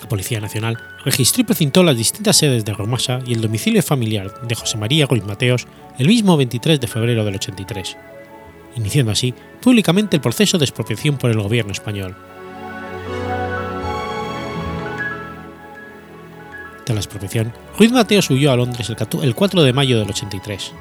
[0.02, 4.32] La Policía Nacional registró y precintó las distintas sedes de Romasa y el domicilio familiar
[4.42, 5.66] de José María Ruiz Mateos
[5.98, 7.96] el mismo 23 de febrero del 83,
[8.76, 12.16] iniciando así públicamente el proceso de expropiación por el gobierno español.
[16.84, 18.90] Tras la expropiación, Ruiz Mateos huyó a Londres
[19.22, 20.72] el 4 de mayo del 83.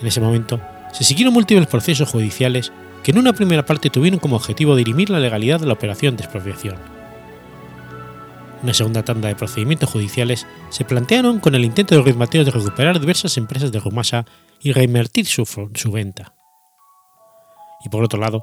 [0.00, 0.60] En ese momento,
[0.92, 2.72] se siguieron múltiples procesos judiciales
[3.04, 6.24] que en una primera parte tuvieron como objetivo dirimir la legalidad de la operación de
[6.24, 6.93] expropiación.
[8.64, 12.50] Una segunda tanda de procedimientos judiciales se plantearon con el intento de Ruiz Mateos de
[12.50, 14.24] recuperar diversas empresas de Rumasa
[14.58, 16.32] y reinvertir su, su venta.
[17.84, 18.42] Y por otro lado,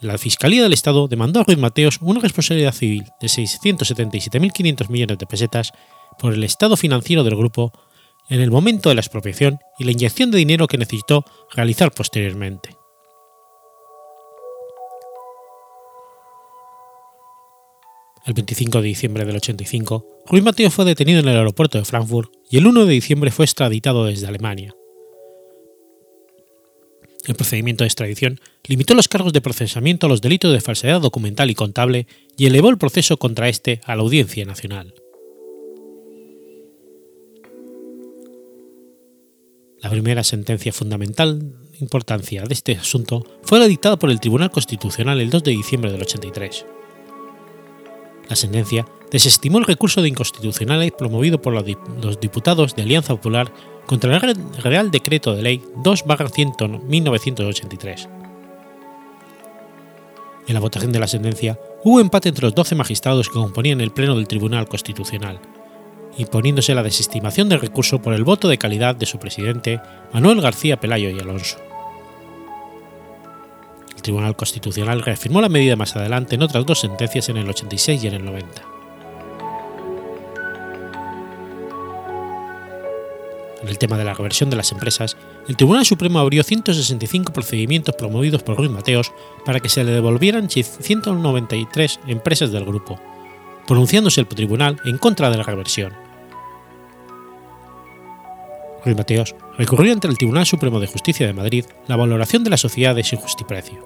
[0.00, 5.26] la Fiscalía del Estado demandó a Ruiz Mateos una responsabilidad civil de 677.500 millones de
[5.26, 5.70] pesetas
[6.18, 7.72] por el estado financiero del grupo
[8.30, 12.79] en el momento de la expropiación y la inyección de dinero que necesitó realizar posteriormente.
[18.30, 22.32] El 25 de diciembre del 85, Ruiz Mateos fue detenido en el aeropuerto de Frankfurt
[22.48, 24.72] y el 1 de diciembre fue extraditado desde Alemania.
[27.26, 28.38] El procedimiento de extradición
[28.68, 32.70] limitó los cargos de procesamiento a los delitos de falsedad documental y contable y elevó
[32.70, 34.94] el proceso contra este a la Audiencia Nacional.
[39.82, 45.20] La primera sentencia fundamental importancia de este asunto fue la dictada por el Tribunal Constitucional
[45.20, 46.64] el 2 de diciembre del 83.
[48.30, 51.64] La sentencia desestimó el recurso de inconstitucionalidad promovido por los
[52.20, 53.52] diputados de Alianza Popular
[53.86, 54.20] contra el
[54.62, 58.08] Real Decreto de Ley 2-1983.
[60.46, 63.90] En la votación de la sentencia hubo empate entre los 12 magistrados que componían el
[63.90, 65.40] Pleno del Tribunal Constitucional,
[66.16, 69.80] imponiéndose la desestimación del recurso por el voto de calidad de su presidente,
[70.12, 71.56] Manuel García Pelayo y Alonso.
[74.00, 78.02] El Tribunal Constitucional reafirmó la medida más adelante en otras dos sentencias en el 86
[78.02, 78.62] y en el 90.
[83.60, 87.94] En el tema de la reversión de las empresas, el Tribunal Supremo abrió 165 procedimientos
[87.94, 89.12] promovidos por Ruiz Mateos
[89.44, 92.98] para que se le devolvieran 193 empresas del grupo,
[93.66, 95.92] pronunciándose el tribunal en contra de la reversión.
[98.84, 102.60] Ruiz Mateos recurrió ante el Tribunal Supremo de Justicia de Madrid la valoración de las
[102.60, 103.78] sociedades sin justiprecio.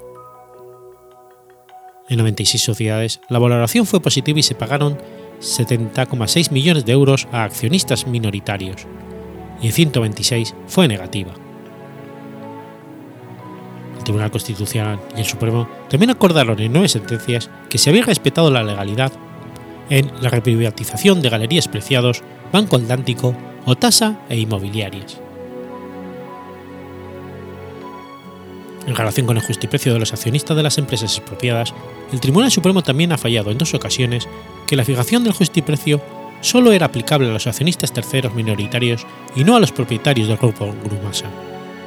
[2.09, 4.99] En 96 sociedades, la valoración fue positiva y se pagaron
[5.41, 8.87] 70,6 millones de euros a accionistas minoritarios,
[9.61, 11.33] y en 126 fue negativa.
[13.97, 18.51] El Tribunal Constitucional y el Supremo también acordaron en nueve sentencias que se había respetado
[18.51, 19.13] la legalidad
[19.89, 22.23] en la reprivatización de galerías preciados,
[22.53, 23.35] Banco Atlántico,
[23.67, 25.19] Otasa e inmobiliarias.
[28.87, 31.73] En relación con el justiprecio de los accionistas de las empresas expropiadas,
[32.13, 34.29] el Tribunal Supremo también ha fallado en dos ocasiones
[34.67, 36.03] que la fijación del justiprecio
[36.43, 40.75] solo era aplicable a los accionistas terceros minoritarios y no a los propietarios del grupo
[40.85, 41.31] Grumasa,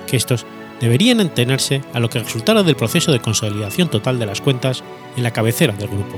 [0.08, 0.48] que estos
[0.82, 4.84] deberían entenerse a lo que resultara del proceso de consolidación total de las cuentas
[5.16, 6.18] en la cabecera del grupo.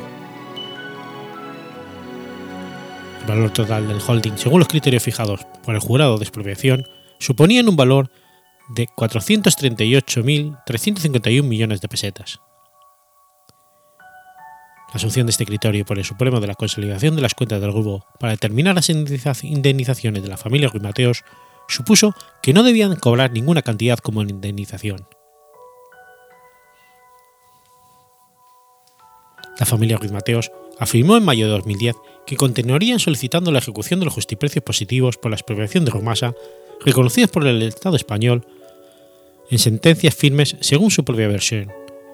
[3.29, 6.85] Valor total del holding, según los criterios fijados por el jurado de expropiación,
[7.19, 8.09] suponían un valor
[8.69, 12.39] de 438.351 millones de pesetas.
[14.89, 17.71] La asunción de este criterio por el Supremo de la consolidación de las cuentas del
[17.71, 21.23] grupo para determinar las indemnizaciones de la familia Ruiz Mateos
[21.67, 25.05] supuso que no debían cobrar ninguna cantidad como indemnización.
[29.59, 34.05] La familia Ruiz Mateos afirmó en mayo de 2010 que continuarían solicitando la ejecución de
[34.05, 36.33] los justiprecios positivos por la expropiación de Romasa
[36.83, 38.45] reconocidos por el Estado español
[39.49, 41.71] en sentencias firmes según su propia versión,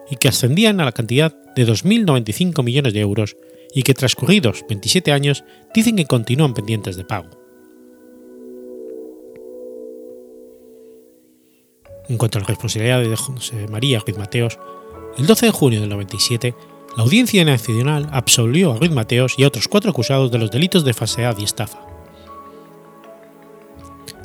[0.09, 3.35] y que ascendían a la cantidad de 2.095 millones de euros
[3.73, 5.43] y que transcurridos 27 años
[5.73, 7.29] dicen que continúan pendientes de pago.
[12.07, 14.59] En cuanto a la responsabilidad de José María Ruiz Mateos,
[15.17, 16.53] el 12 de junio del 97,
[16.95, 20.85] la Audiencia Nacional absolvió a Ruiz Mateos y a otros cuatro acusados de los delitos
[20.85, 21.79] de falsedad y estafa.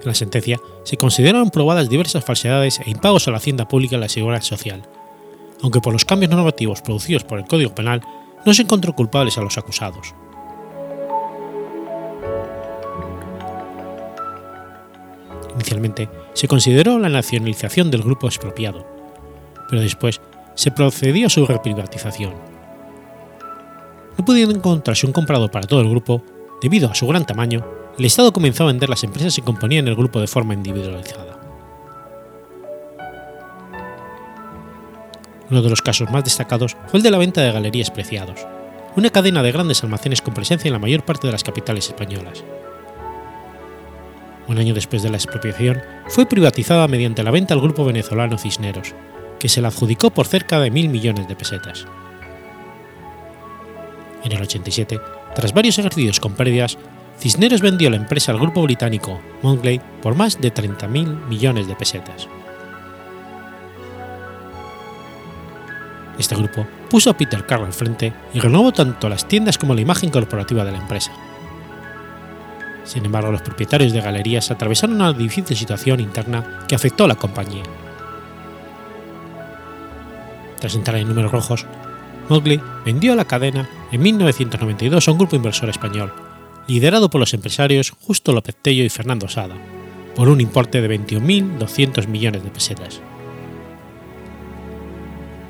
[0.00, 4.00] En la sentencia se consideraron probadas diversas falsedades e impagos a la hacienda pública y
[4.00, 4.82] la seguridad social,
[5.62, 8.02] aunque por los cambios normativos producidos por el Código Penal
[8.46, 10.14] no se encontró culpables a los acusados.
[15.56, 18.86] Inicialmente se consideró la nacionalización del grupo expropiado,
[19.68, 20.20] pero después
[20.54, 22.49] se procedió a su reprivatización.
[24.20, 26.22] No pudiendo encontrarse un comprador para todo el grupo,
[26.60, 27.66] debido a su gran tamaño,
[27.98, 31.40] el Estado comenzó a vender las empresas que componían el grupo de forma individualizada.
[35.50, 38.46] Uno de los casos más destacados fue el de la venta de Galerías Preciados,
[38.94, 42.44] una cadena de grandes almacenes con presencia en la mayor parte de las capitales españolas.
[44.48, 48.94] Un año después de la expropiación, fue privatizada mediante la venta al grupo venezolano Cisneros,
[49.38, 51.86] que se la adjudicó por cerca de mil millones de pesetas.
[54.24, 55.00] En el 87,
[55.34, 56.76] tras varios ejercicios con pérdidas,
[57.18, 62.28] Cisneros vendió la empresa al grupo británico Mongley por más de 30.000 millones de pesetas.
[66.18, 69.80] Este grupo puso a Peter Carr al frente y renovó tanto las tiendas como la
[69.80, 71.12] imagen corporativa de la empresa.
[72.84, 77.14] Sin embargo, los propietarios de galerías atravesaron una difícil situación interna que afectó a la
[77.14, 77.62] compañía.
[80.58, 81.66] Tras entrar en números rojos,
[82.30, 86.12] Mowgli vendió la cadena en 1992 a un grupo inversor español,
[86.68, 89.56] liderado por los empresarios Justo López Tello y Fernando Sada,
[90.14, 93.00] por un importe de 21.200 millones de pesetas.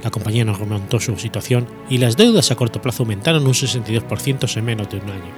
[0.03, 4.57] La compañía no remontó su situación y las deudas a corto plazo aumentaron un 62%
[4.57, 5.33] en menos de un año,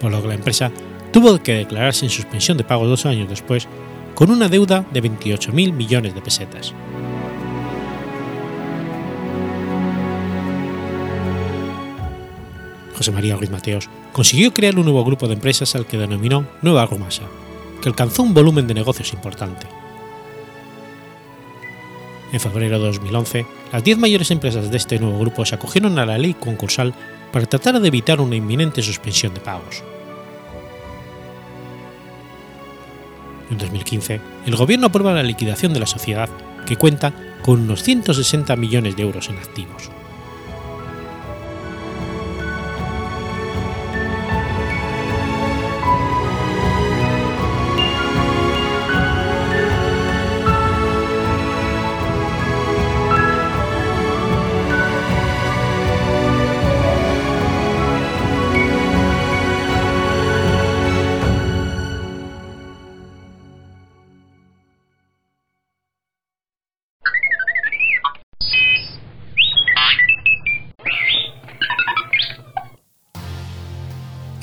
[0.00, 0.70] por lo que la empresa
[1.14, 3.66] tuvo que declararse en suspensión de pago dos años después
[4.14, 6.74] con una deuda de 28.000 millones de pesetas.
[12.96, 16.86] José María Ruiz Mateos, consiguió crear un nuevo grupo de empresas al que denominó Nueva
[16.86, 17.22] Rumasa,
[17.80, 19.66] que alcanzó un volumen de negocios importante.
[22.32, 26.06] En febrero de 2011, las 10 mayores empresas de este nuevo grupo se acogieron a
[26.06, 26.94] la ley concursal
[27.30, 29.82] para tratar de evitar una inminente suspensión de pagos.
[33.50, 36.30] En 2015, el gobierno aprueba la liquidación de la sociedad,
[36.66, 37.12] que cuenta
[37.42, 39.90] con unos 160 millones de euros en activos.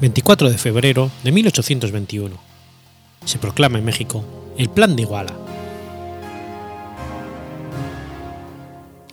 [0.10, 2.36] 24 de febrero de 1821.
[3.26, 4.26] Se proclama en México
[4.58, 5.38] el Plan de Iguala.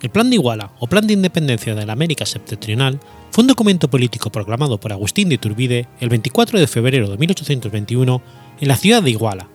[0.01, 3.91] El Plan de Iguala o Plan de Independencia de la América Septentrional fue un documento
[3.91, 8.21] político proclamado por Agustín de Iturbide el 24 de febrero de 1821
[8.59, 9.47] en la ciudad de Iguala,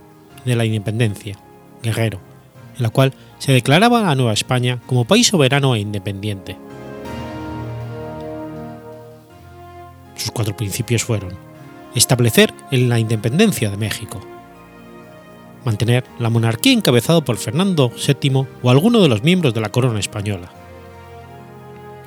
[0.45, 1.37] de la Independencia,
[1.83, 2.21] Guerrero,
[2.77, 6.57] en la cual se declaraba a Nueva España como país soberano e independiente.
[10.17, 11.33] Sus cuatro principios fueron
[11.95, 14.21] establecer la independencia de México,
[15.65, 20.01] mantener la monarquía encabezada por Fernando VII o alguno de los miembros de la corona
[20.01, 20.51] española,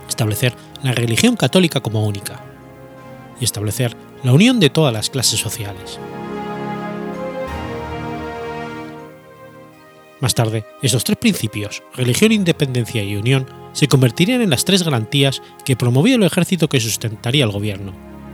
[0.07, 2.41] establecer la religión católica como única
[3.39, 5.99] y establecer la unión de todas las clases sociales.
[10.21, 13.45] Más tarde, esos tres principios, religión, independencia y unión,
[13.75, 17.91] se convertirían en las tres garantías que promovió el ejército que sustentaría el gobierno,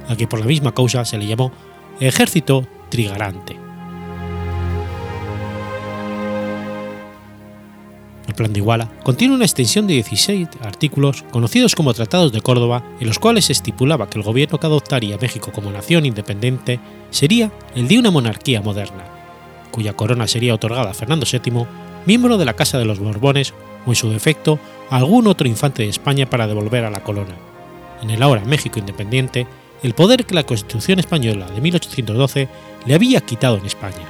[0.08, 1.52] a que por la misma causa se le llamó
[2.00, 3.58] Ejército Trigarante.
[8.28, 12.84] El Plan de Iguala contiene una extensión de 16 artículos conocidos como Tratados de Córdoba,
[13.00, 16.80] en los cuales se estipulaba que el gobierno que adoptaría México como nación independiente
[17.10, 19.06] sería el de una monarquía moderna,
[19.72, 21.66] cuya corona sería otorgada a Fernando VII,
[22.06, 23.56] miembro de la Casa de los Borbones
[23.86, 24.60] o en su defecto
[24.90, 27.36] algún otro infante de España para devolver a la corona,
[28.02, 29.48] en el ahora México independiente,
[29.84, 32.48] el poder que la Constitución española de 1812
[32.86, 34.06] le había quitado en España.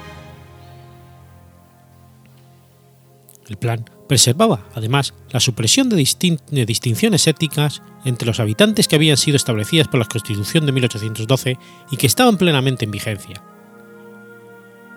[3.48, 9.18] El plan preservaba, además, la supresión de, de, distinciones éticas entre los habitantes que habían
[9.18, 11.58] sido establecidas por la Constitución de 1812
[11.92, 13.42] y que estaban plenamente en vigencia.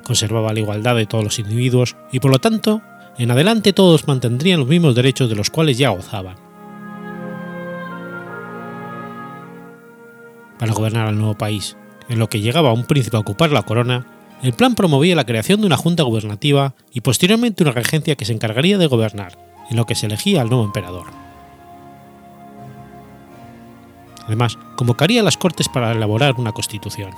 [0.05, 2.83] Conservaba la igualdad de todos los individuos y, por lo tanto,
[3.19, 6.37] en adelante todos mantendrían los mismos derechos de los cuales ya gozaban.
[10.59, 11.77] Para gobernar al nuevo país,
[12.09, 14.07] en lo que llegaba un príncipe a ocupar la corona,
[14.43, 18.33] el plan promovía la creación de una junta gubernativa y posteriormente una regencia que se
[18.33, 19.39] encargaría de gobernar,
[19.71, 21.07] en lo que se elegía al nuevo emperador.
[24.27, 27.11] Además, convocaría a las Cortes para elaborar una constitución.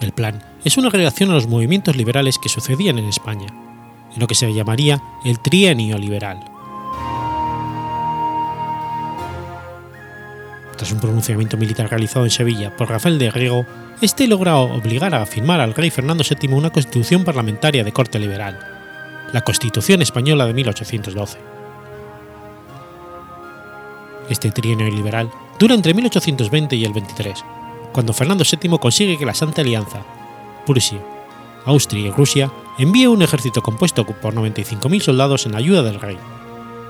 [0.00, 3.48] El plan es una relación a los movimientos liberales que sucedían en España,
[4.14, 6.40] en lo que se llamaría el trienio liberal.
[10.76, 13.66] Tras un pronunciamiento militar realizado en Sevilla por Rafael de Riego,
[14.00, 18.58] este logra obligar a firmar al rey Fernando VII una constitución parlamentaria de corte liberal,
[19.34, 21.38] la Constitución Española de 1812.
[24.30, 27.44] Este trienio liberal dura entre 1820 y el 23,
[27.92, 30.04] cuando Fernando VII consigue que la Santa Alianza,
[30.66, 31.00] Prusia,
[31.64, 36.16] Austria y Rusia envíe un ejército compuesto por 95.000 soldados en ayuda del rey,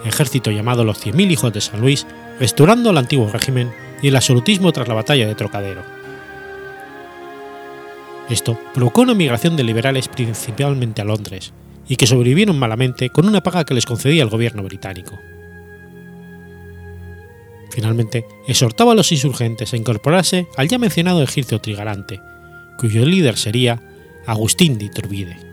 [0.04, 2.06] ejército llamado los 100.000 hijos de San Luis,
[2.38, 3.72] restaurando el antiguo régimen
[4.02, 5.82] y el absolutismo tras la batalla de Trocadero.
[8.28, 11.52] Esto provocó una migración de liberales principalmente a Londres,
[11.88, 15.18] y que sobrevivieron malamente con una paga que les concedía el gobierno británico.
[17.70, 22.20] Finalmente, exhortaba a los insurgentes a incorporarse al ya mencionado ejército trigarante,
[22.78, 23.80] cuyo líder sería
[24.26, 25.49] Agustín de Iturbide.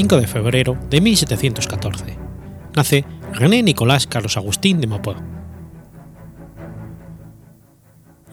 [0.00, 2.16] 25 de febrero de 1714.
[2.74, 5.16] Nace René Nicolás Carlos Agustín de Maupeou.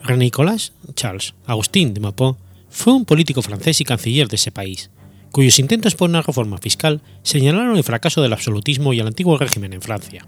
[0.02, 2.38] René Nicolás Charles Agustín de Maupeou
[2.70, 4.90] fue un político francés y canciller de ese país,
[5.30, 9.74] cuyos intentos por una reforma fiscal señalaron el fracaso del absolutismo y el antiguo régimen
[9.74, 10.26] en Francia.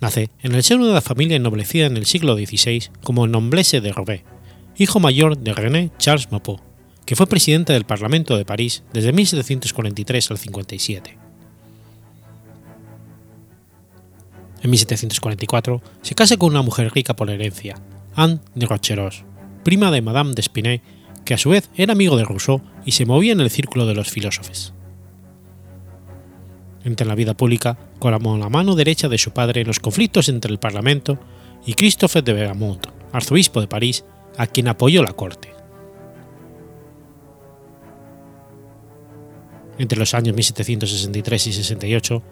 [0.00, 3.92] Nace en el seno de la familia ennoblecida en el siglo XVI como Noblesse de
[3.92, 4.24] Robert,
[4.76, 6.73] hijo mayor de René Charles Maupeou,
[7.06, 11.18] que fue presidente del Parlamento de París desde 1743 al 57.
[14.62, 17.76] En 1744 se casa con una mujer rica por herencia,
[18.14, 19.24] Anne de Rocheros,
[19.62, 20.80] prima de Madame d'Espinay,
[21.24, 23.94] que a su vez era amigo de Rousseau y se movía en el círculo de
[23.94, 24.72] los filósofos.
[26.84, 30.28] Entra en la vida pública como la mano derecha de su padre en los conflictos
[30.28, 31.18] entre el Parlamento
[31.66, 34.04] y Christophe de Beaumont, arzobispo de París,
[34.36, 35.53] a quien apoyó la corte.
[39.78, 42.22] Entre los años 1763 y 68,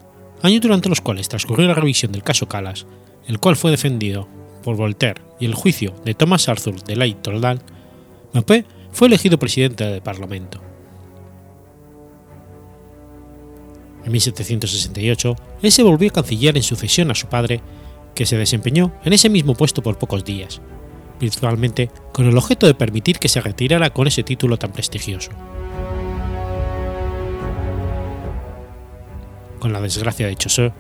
[0.43, 2.86] años durante los cuales transcurrió la revisión del caso Calas,
[3.26, 4.28] el cual fue defendido
[4.62, 7.61] por Voltaire y el juicio de Thomas Arthur de Ley Toldal,
[8.93, 10.61] fue elegido presidente del Parlamento.
[14.05, 17.61] En 1768, él se volvió canciller en sucesión a su padre,
[18.14, 20.61] que se desempeñó en ese mismo puesto por pocos días,
[21.18, 25.30] principalmente con el objeto de permitir que se retirara con ese título tan prestigioso.
[29.62, 30.72] Con la desgracia de Chaucer,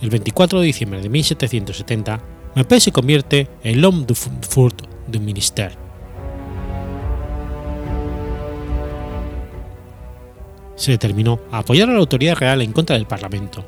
[0.00, 2.24] el 24 de diciembre de 1770,
[2.56, 4.74] Mapé se convierte en l'homme du fort
[5.06, 5.76] du ministère.
[10.76, 13.66] Se determinó a apoyar a la autoridad real en contra del Parlamento,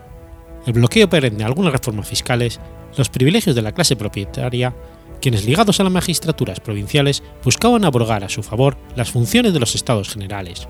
[0.65, 2.59] el bloqueo perenne de algunas reformas fiscales,
[2.97, 4.75] los privilegios de la clase propietaria
[5.21, 9.75] quienes ligados a las magistraturas provinciales buscaban abrogar a su favor las funciones de los
[9.75, 10.69] estados generales.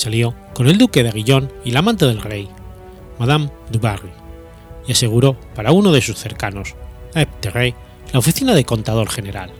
[0.00, 2.48] Salió con el duque de Aguillón y la amante del rey,
[3.18, 4.08] Madame du Barry,
[4.86, 6.74] y aseguró para uno de sus cercanos,
[7.40, 7.74] Terray,
[8.10, 9.50] la oficina de contador general.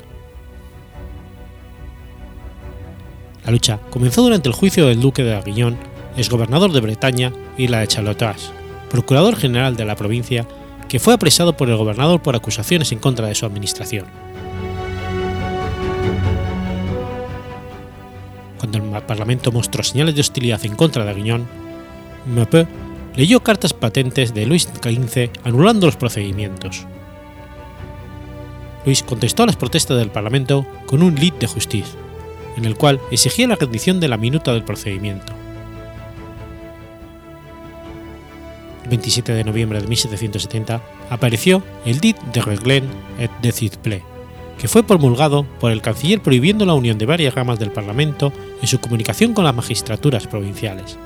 [3.44, 5.76] La lucha comenzó durante el juicio del duque de Aguillón,
[6.16, 8.50] exgobernador de Bretaña, y la de Chalotage,
[8.88, 10.48] procurador general de la provincia,
[10.88, 14.06] que fue apresado por el gobernador por acusaciones en contra de su administración.
[18.60, 21.48] Cuando el Parlamento mostró señales de hostilidad en contra de Aguillón,
[22.26, 22.68] Mepe
[23.16, 26.86] leyó cartas patentes de Luis XV anulando los procedimientos.
[28.84, 31.98] Luis contestó a las protestas del Parlamento con un lit de justicia,
[32.58, 35.32] en el cual exigía la rendición de la minuta del procedimiento.
[38.84, 42.84] El 27 de noviembre de 1770 apareció el Dit de Reglen
[43.18, 44.02] et de Cizple,
[44.60, 48.68] que fue promulgado por el canciller prohibiendo la unión de varias ramas del Parlamento en
[48.68, 50.98] su comunicación con las magistraturas provinciales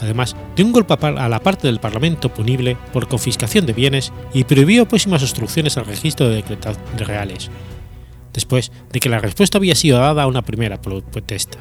[0.00, 4.44] además de un golpe a la parte del Parlamento punible por confiscación de bienes y
[4.44, 7.50] prohibió próximas obstrucciones al registro de decretos reales,
[8.32, 11.58] después de que la respuesta había sido dada a una primera protesta.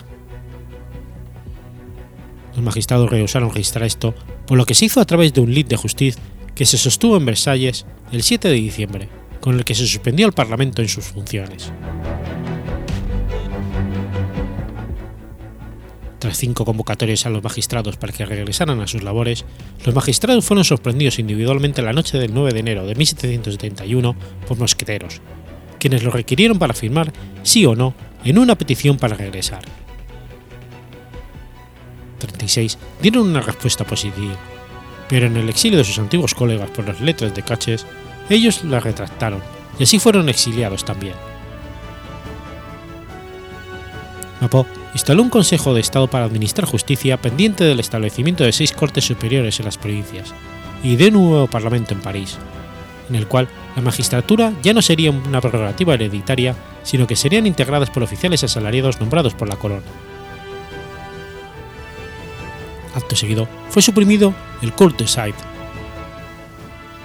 [2.56, 4.14] Los magistrados rehusaron registrar esto,
[4.48, 6.22] por lo que se hizo a través de un lit de justicia
[6.56, 9.10] que se sostuvo en Versalles el 7 de diciembre,
[9.40, 11.72] con el que se suspendió al Parlamento en sus funciones.
[16.20, 19.46] Tras cinco convocatorias a los magistrados para que regresaran a sus labores,
[19.86, 24.16] los magistrados fueron sorprendidos individualmente la noche del 9 de enero de 1771
[24.46, 25.22] por mosqueteros,
[25.80, 27.14] quienes los requirieron para firmar
[27.44, 27.94] sí o no
[28.26, 29.62] en una petición para regresar.
[32.20, 34.36] 36 dieron una respuesta positiva,
[35.08, 37.86] pero en el exilio de sus antiguos colegas por las letras de Caches,
[38.30, 39.42] ellos la retractaron
[39.78, 41.16] y así fueron exiliados también.
[44.42, 49.06] Mapó instaló un Consejo de Estado para administrar justicia pendiente del establecimiento de seis cortes
[49.06, 50.34] superiores en las provincias
[50.84, 52.38] y de un nuevo Parlamento en París,
[53.10, 57.90] en el cual la magistratura ya no sería una prerrogativa hereditaria, sino que serían integradas
[57.90, 59.86] por oficiales asalariados nombrados por la corona.
[62.96, 65.36] Acto seguido, fue suprimido el Court de Side.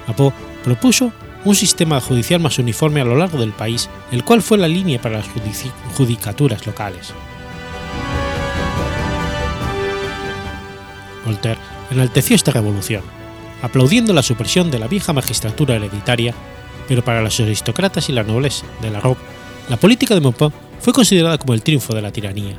[0.07, 0.33] Mapó
[0.65, 1.13] propuso
[1.45, 5.01] un sistema judicial más uniforme a lo largo del país, el cual fue la línea
[5.01, 5.27] para las
[5.95, 7.13] judicaturas locales.
[11.25, 11.61] Voltaire
[11.91, 13.03] enalteció esta revolución,
[13.63, 16.35] aplaudiendo la supresión de la vieja magistratura hereditaria,
[16.89, 19.21] pero para los aristócratas y la nobleza de la Robe,
[19.69, 22.59] la política de Maupin fue considerada como el triunfo de la tiranía.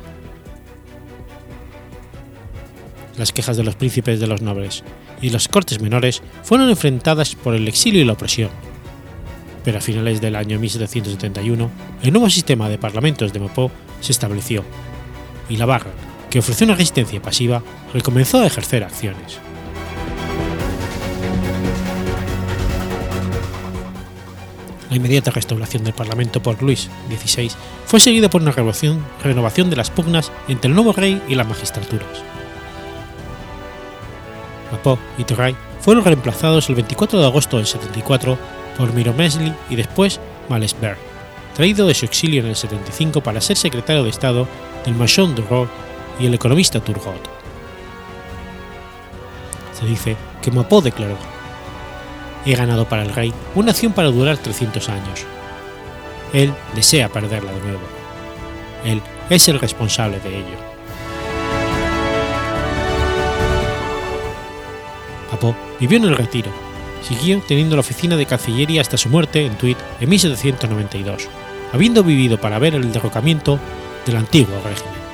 [3.16, 4.84] Las quejas de los príncipes de los nobles
[5.20, 8.50] y las cortes menores fueron enfrentadas por el exilio y la opresión,
[9.64, 11.70] pero a finales del año 1771
[12.02, 14.64] el nuevo sistema de parlamentos de Mopó se estableció,
[15.48, 15.90] y la barra,
[16.30, 17.62] que ofreció una resistencia pasiva,
[17.92, 19.38] recomenzó a ejercer acciones.
[24.90, 27.50] La inmediata restauración del Parlamento por Luis XVI
[27.86, 31.46] fue seguida por una renovación, renovación de las pugnas entre el nuevo rey y las
[31.46, 32.35] magistraturas.
[34.76, 38.38] Mapó y Terray fueron reemplazados el 24 de agosto del 74
[38.76, 40.98] por Miromesli y después Malesberg,
[41.54, 44.46] traído de su exilio en el 75 para ser secretario de Estado
[44.84, 45.70] del Machon de Roth
[46.20, 47.28] y el economista Turgot.
[49.78, 51.16] Se dice que Mapó declaró:
[52.44, 55.24] He ganado para el rey una acción para durar 300 años.
[56.32, 57.80] Él desea perderla de nuevo.
[58.84, 60.75] Él es el responsable de ello.
[65.30, 66.50] Mapó vivió en el retiro.
[67.02, 71.28] Siguió teniendo la oficina de Cancillería hasta su muerte en Tweed en 1792,
[71.72, 73.58] habiendo vivido para ver el derrocamiento
[74.04, 75.05] del antiguo régimen.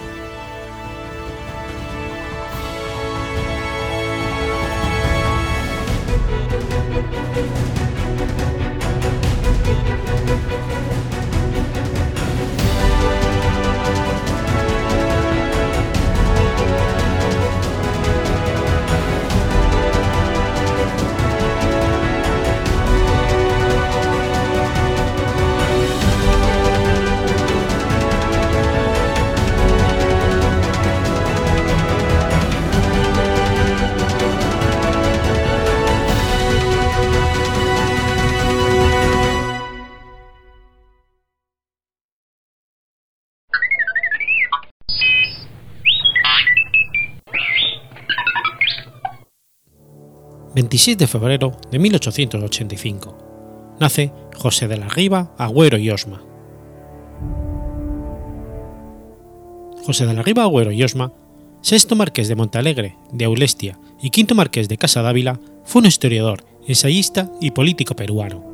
[50.55, 53.77] 26 de febrero de 1885.
[53.81, 56.23] Nace José de la Riva, Agüero y Osma.
[59.85, 61.13] José de la Riva Agüero y Osma,
[61.63, 66.45] sexto marqués de Montalegre, de Aulestia y quinto marqués de Casa Dávila, fue un historiador,
[66.67, 68.45] ensayista y político peruano.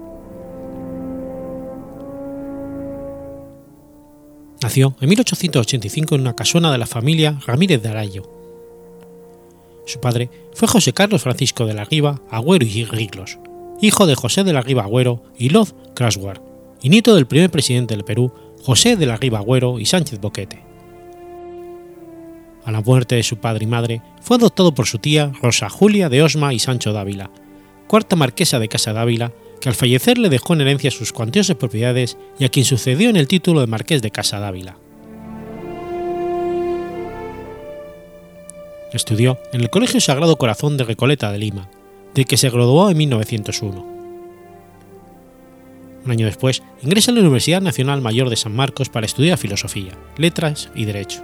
[4.63, 8.38] Nació en 1885 en una casona de la familia Ramírez de Arayo.
[9.89, 13.39] Su padre fue José Carlos Francisco de la Riva, Agüero y Riglos,
[13.81, 16.43] hijo de José de la Riva Agüero y Loz Craswar,
[16.83, 18.31] y nieto del primer presidente del Perú,
[18.63, 20.63] José de la Riva Agüero y Sánchez Boquete.
[22.67, 26.11] A la muerte de su padre y madre, fue adoptado por su tía Rosa Julia
[26.11, 27.31] de Osma y Sancho Dávila,
[27.87, 32.19] cuarta marquesa de Casa Dávila, que al fallecer le dejó en herencia sus cuantiosas propiedades
[32.39, 34.77] y a quien sucedió en el título de marqués de Casa Dávila.
[38.93, 41.69] Estudió en el Colegio Sagrado Corazón de Recoleta de Lima,
[42.15, 43.87] del que se graduó en 1901.
[46.05, 49.93] Un año después, ingresa en la Universidad Nacional Mayor de San Marcos para estudiar filosofía,
[50.17, 51.23] letras y derecho.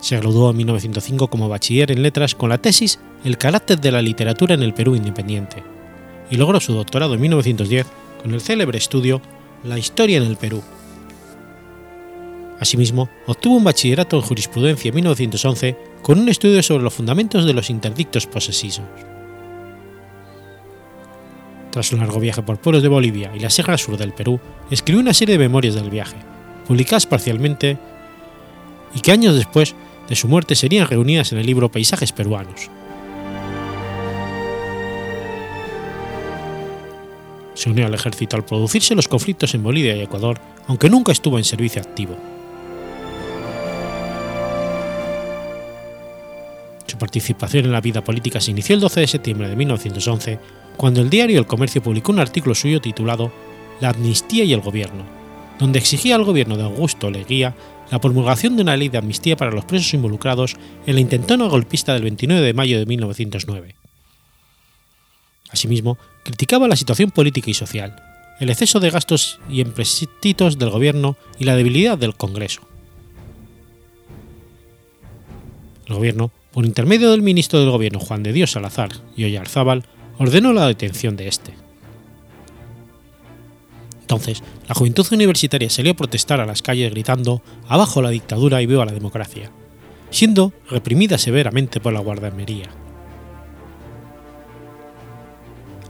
[0.00, 4.00] Se graduó en 1905 como bachiller en letras con la tesis El carácter de la
[4.02, 5.62] literatura en el Perú independiente,
[6.30, 7.86] y logró su doctorado en 1910
[8.22, 9.20] con el célebre estudio
[9.62, 10.62] La historia en el Perú.
[12.64, 17.52] Asimismo, obtuvo un bachillerato en jurisprudencia en 1911 con un estudio sobre los fundamentos de
[17.52, 18.88] los interdictos posesivos.
[21.70, 24.40] Tras un largo viaje por pueblos de Bolivia y la Sierra Sur del Perú,
[24.70, 26.16] escribió una serie de memorias del viaje,
[26.66, 27.76] publicadas parcialmente
[28.94, 29.74] y que años después
[30.08, 32.70] de su muerte serían reunidas en el libro Paisajes peruanos.
[37.52, 41.36] Se unió al ejército al producirse los conflictos en Bolivia y Ecuador, aunque nunca estuvo
[41.36, 42.16] en servicio activo.
[47.04, 50.38] Participación en la vida política se inició el 12 de septiembre de 1911,
[50.78, 53.30] cuando el diario El Comercio publicó un artículo suyo titulado
[53.78, 55.04] La amnistía y el gobierno,
[55.58, 57.54] donde exigía al gobierno de Augusto Leguía
[57.90, 61.92] la promulgación de una ley de amnistía para los presos involucrados en la intentona golpista
[61.92, 63.74] del 29 de mayo de 1909.
[65.50, 67.96] Asimismo, criticaba la situación política y social,
[68.40, 72.62] el exceso de gastos y empréstitos del gobierno y la debilidad del Congreso.
[75.86, 79.82] El gobierno por intermedio del ministro del Gobierno Juan de Dios Salazar y Oyarzábal,
[80.18, 81.52] ordenó la detención de este.
[84.02, 88.66] Entonces, la juventud universitaria salió a protestar a las calles gritando Abajo la dictadura y
[88.66, 89.50] viva la democracia,
[90.10, 92.68] siendo reprimida severamente por la guardamería.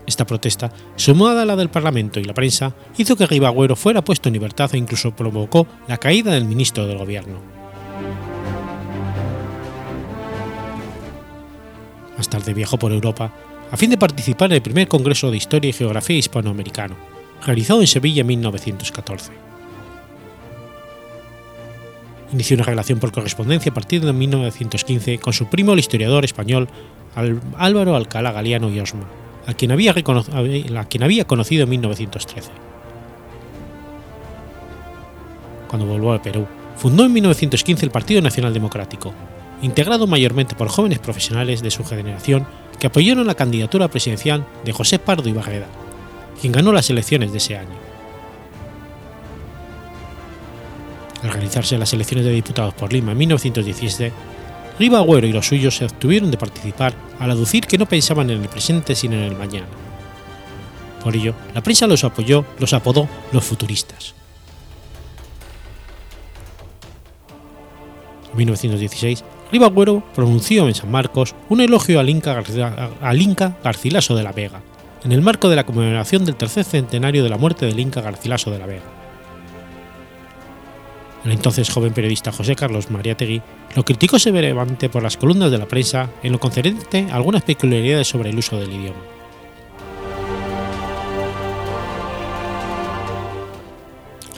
[0.07, 4.29] Esta protesta, sumada a la del Parlamento y la prensa, hizo que Ribagüero fuera puesto
[4.29, 7.54] en libertad e incluso provocó la caída del ministro del Gobierno.
[12.25, 13.31] Más tarde viajó por Europa
[13.71, 16.95] a fin de participar en el primer Congreso de Historia y Geografía Hispanoamericano,
[17.45, 19.31] realizado en Sevilla en 1914.
[22.33, 26.67] Inició una relación por correspondencia a partir de 1915 con su primo el historiador español
[27.59, 29.05] Álvaro Alcalá Galiano y Osma,
[29.45, 32.49] a quien había, a quien había conocido en 1913.
[35.67, 39.13] Cuando volvió al Perú, fundó en 1915 el Partido Nacional Democrático,
[39.61, 42.47] integrado mayormente por jóvenes profesionales de su generación
[42.79, 45.67] que apoyaron la candidatura presidencial de José Pardo y Barreda,
[46.39, 47.75] quien ganó las elecciones de ese año.
[51.23, 54.13] Al realizarse las elecciones de diputados por Lima en 1917,
[54.77, 58.41] Riva Agüero y los suyos se obtuvieron de participar al aducir que no pensaban en
[58.41, 59.67] el presente sino en el mañana.
[61.03, 64.15] Por ello, la prensa los apoyó, los apodó los futuristas.
[68.31, 72.33] En 1916, Ribagüero pronunció en San Marcos un elogio al Inca,
[73.63, 74.61] Garcilaso de la Vega,
[75.03, 78.51] en el marco de la conmemoración del tercer centenario de la muerte del Inca Garcilaso
[78.51, 79.05] de la Vega.
[81.23, 83.41] El entonces joven periodista José Carlos Mariátegui
[83.75, 88.07] lo criticó severamente por las columnas de la prensa en lo concerniente a algunas peculiaridades
[88.07, 88.99] sobre el uso del idioma.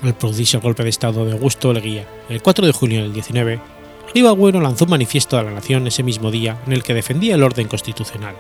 [0.02, 3.60] Al el golpe de Estado de Augusto Leguía el 4 de junio del 19,
[4.14, 7.44] Ribagüero lanzó un manifiesto a la nación ese mismo día en el que defendía el
[7.44, 8.36] orden constitucional.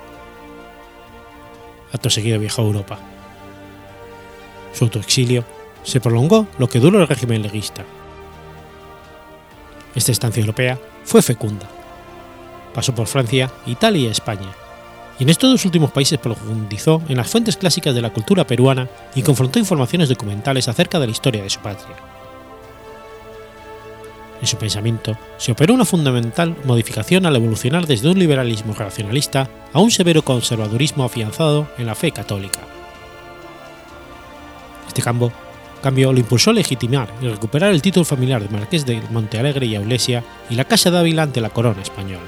[1.92, 3.00] Acto seguido viajó a Europa.
[4.74, 5.44] Su autoexilio
[5.84, 7.84] se prolongó lo que duró el régimen leguista.
[9.96, 11.68] Esta estancia europea fue fecunda.
[12.74, 14.52] Pasó por Francia, Italia y España,
[15.20, 18.88] y en estos dos últimos países profundizó en las fuentes clásicas de la cultura peruana
[19.16, 22.17] y confrontó informaciones documentales acerca de la historia de su patria.
[24.40, 29.80] En su pensamiento se operó una fundamental modificación al evolucionar desde un liberalismo racionalista a
[29.80, 32.60] un severo conservadurismo afianzado en la fe católica.
[34.88, 35.32] Este cambio,
[35.82, 39.76] cambio lo impulsó a legitimar y recuperar el título familiar de Marqués de Montealegre y
[39.76, 42.22] Aulesia y la Casa de Ávila ante la corona española.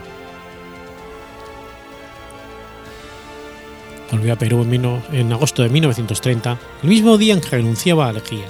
[4.12, 8.14] Volvió a Perú en, en agosto de 1930, el mismo día en que renunciaba a
[8.14, 8.47] Lejía,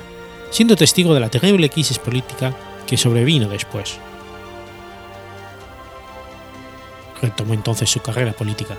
[0.51, 2.55] siendo testigo de la terrible crisis política
[2.89, 3.99] que sobrevino después.
[7.21, 8.75] Retomó entonces su carrera política.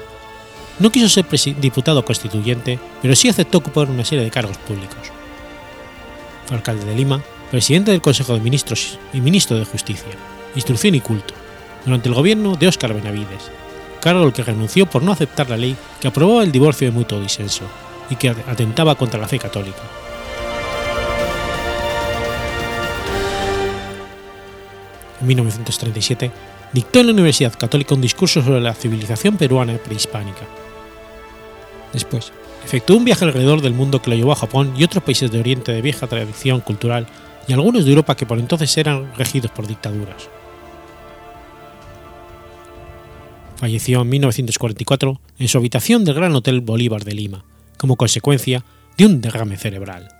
[0.80, 1.26] No quiso ser
[1.60, 5.12] diputado constituyente, pero sí aceptó ocupar una serie de cargos públicos.
[6.46, 10.10] Fue alcalde de Lima, presidente del Consejo de Ministros y ministro de Justicia,
[10.56, 11.34] Instrucción y Culto,
[11.84, 13.52] durante el gobierno de Óscar Benavides,
[14.00, 17.20] cargo al que renunció por no aceptar la ley que aprobaba el divorcio de mutuo
[17.20, 17.62] disenso
[18.08, 19.82] y que atentaba contra la fe católica.
[25.20, 26.30] En 1937
[26.72, 30.46] dictó en la Universidad Católica un discurso sobre la civilización peruana prehispánica.
[31.92, 32.32] Después,
[32.64, 35.40] efectuó un viaje alrededor del mundo que lo llevó a Japón y otros países de
[35.40, 37.06] Oriente de vieja tradición cultural
[37.48, 40.28] y algunos de Europa que por entonces eran regidos por dictaduras.
[43.56, 47.44] Falleció en 1944 en su habitación del Gran Hotel Bolívar de Lima,
[47.76, 48.64] como consecuencia
[48.96, 50.19] de un derrame cerebral.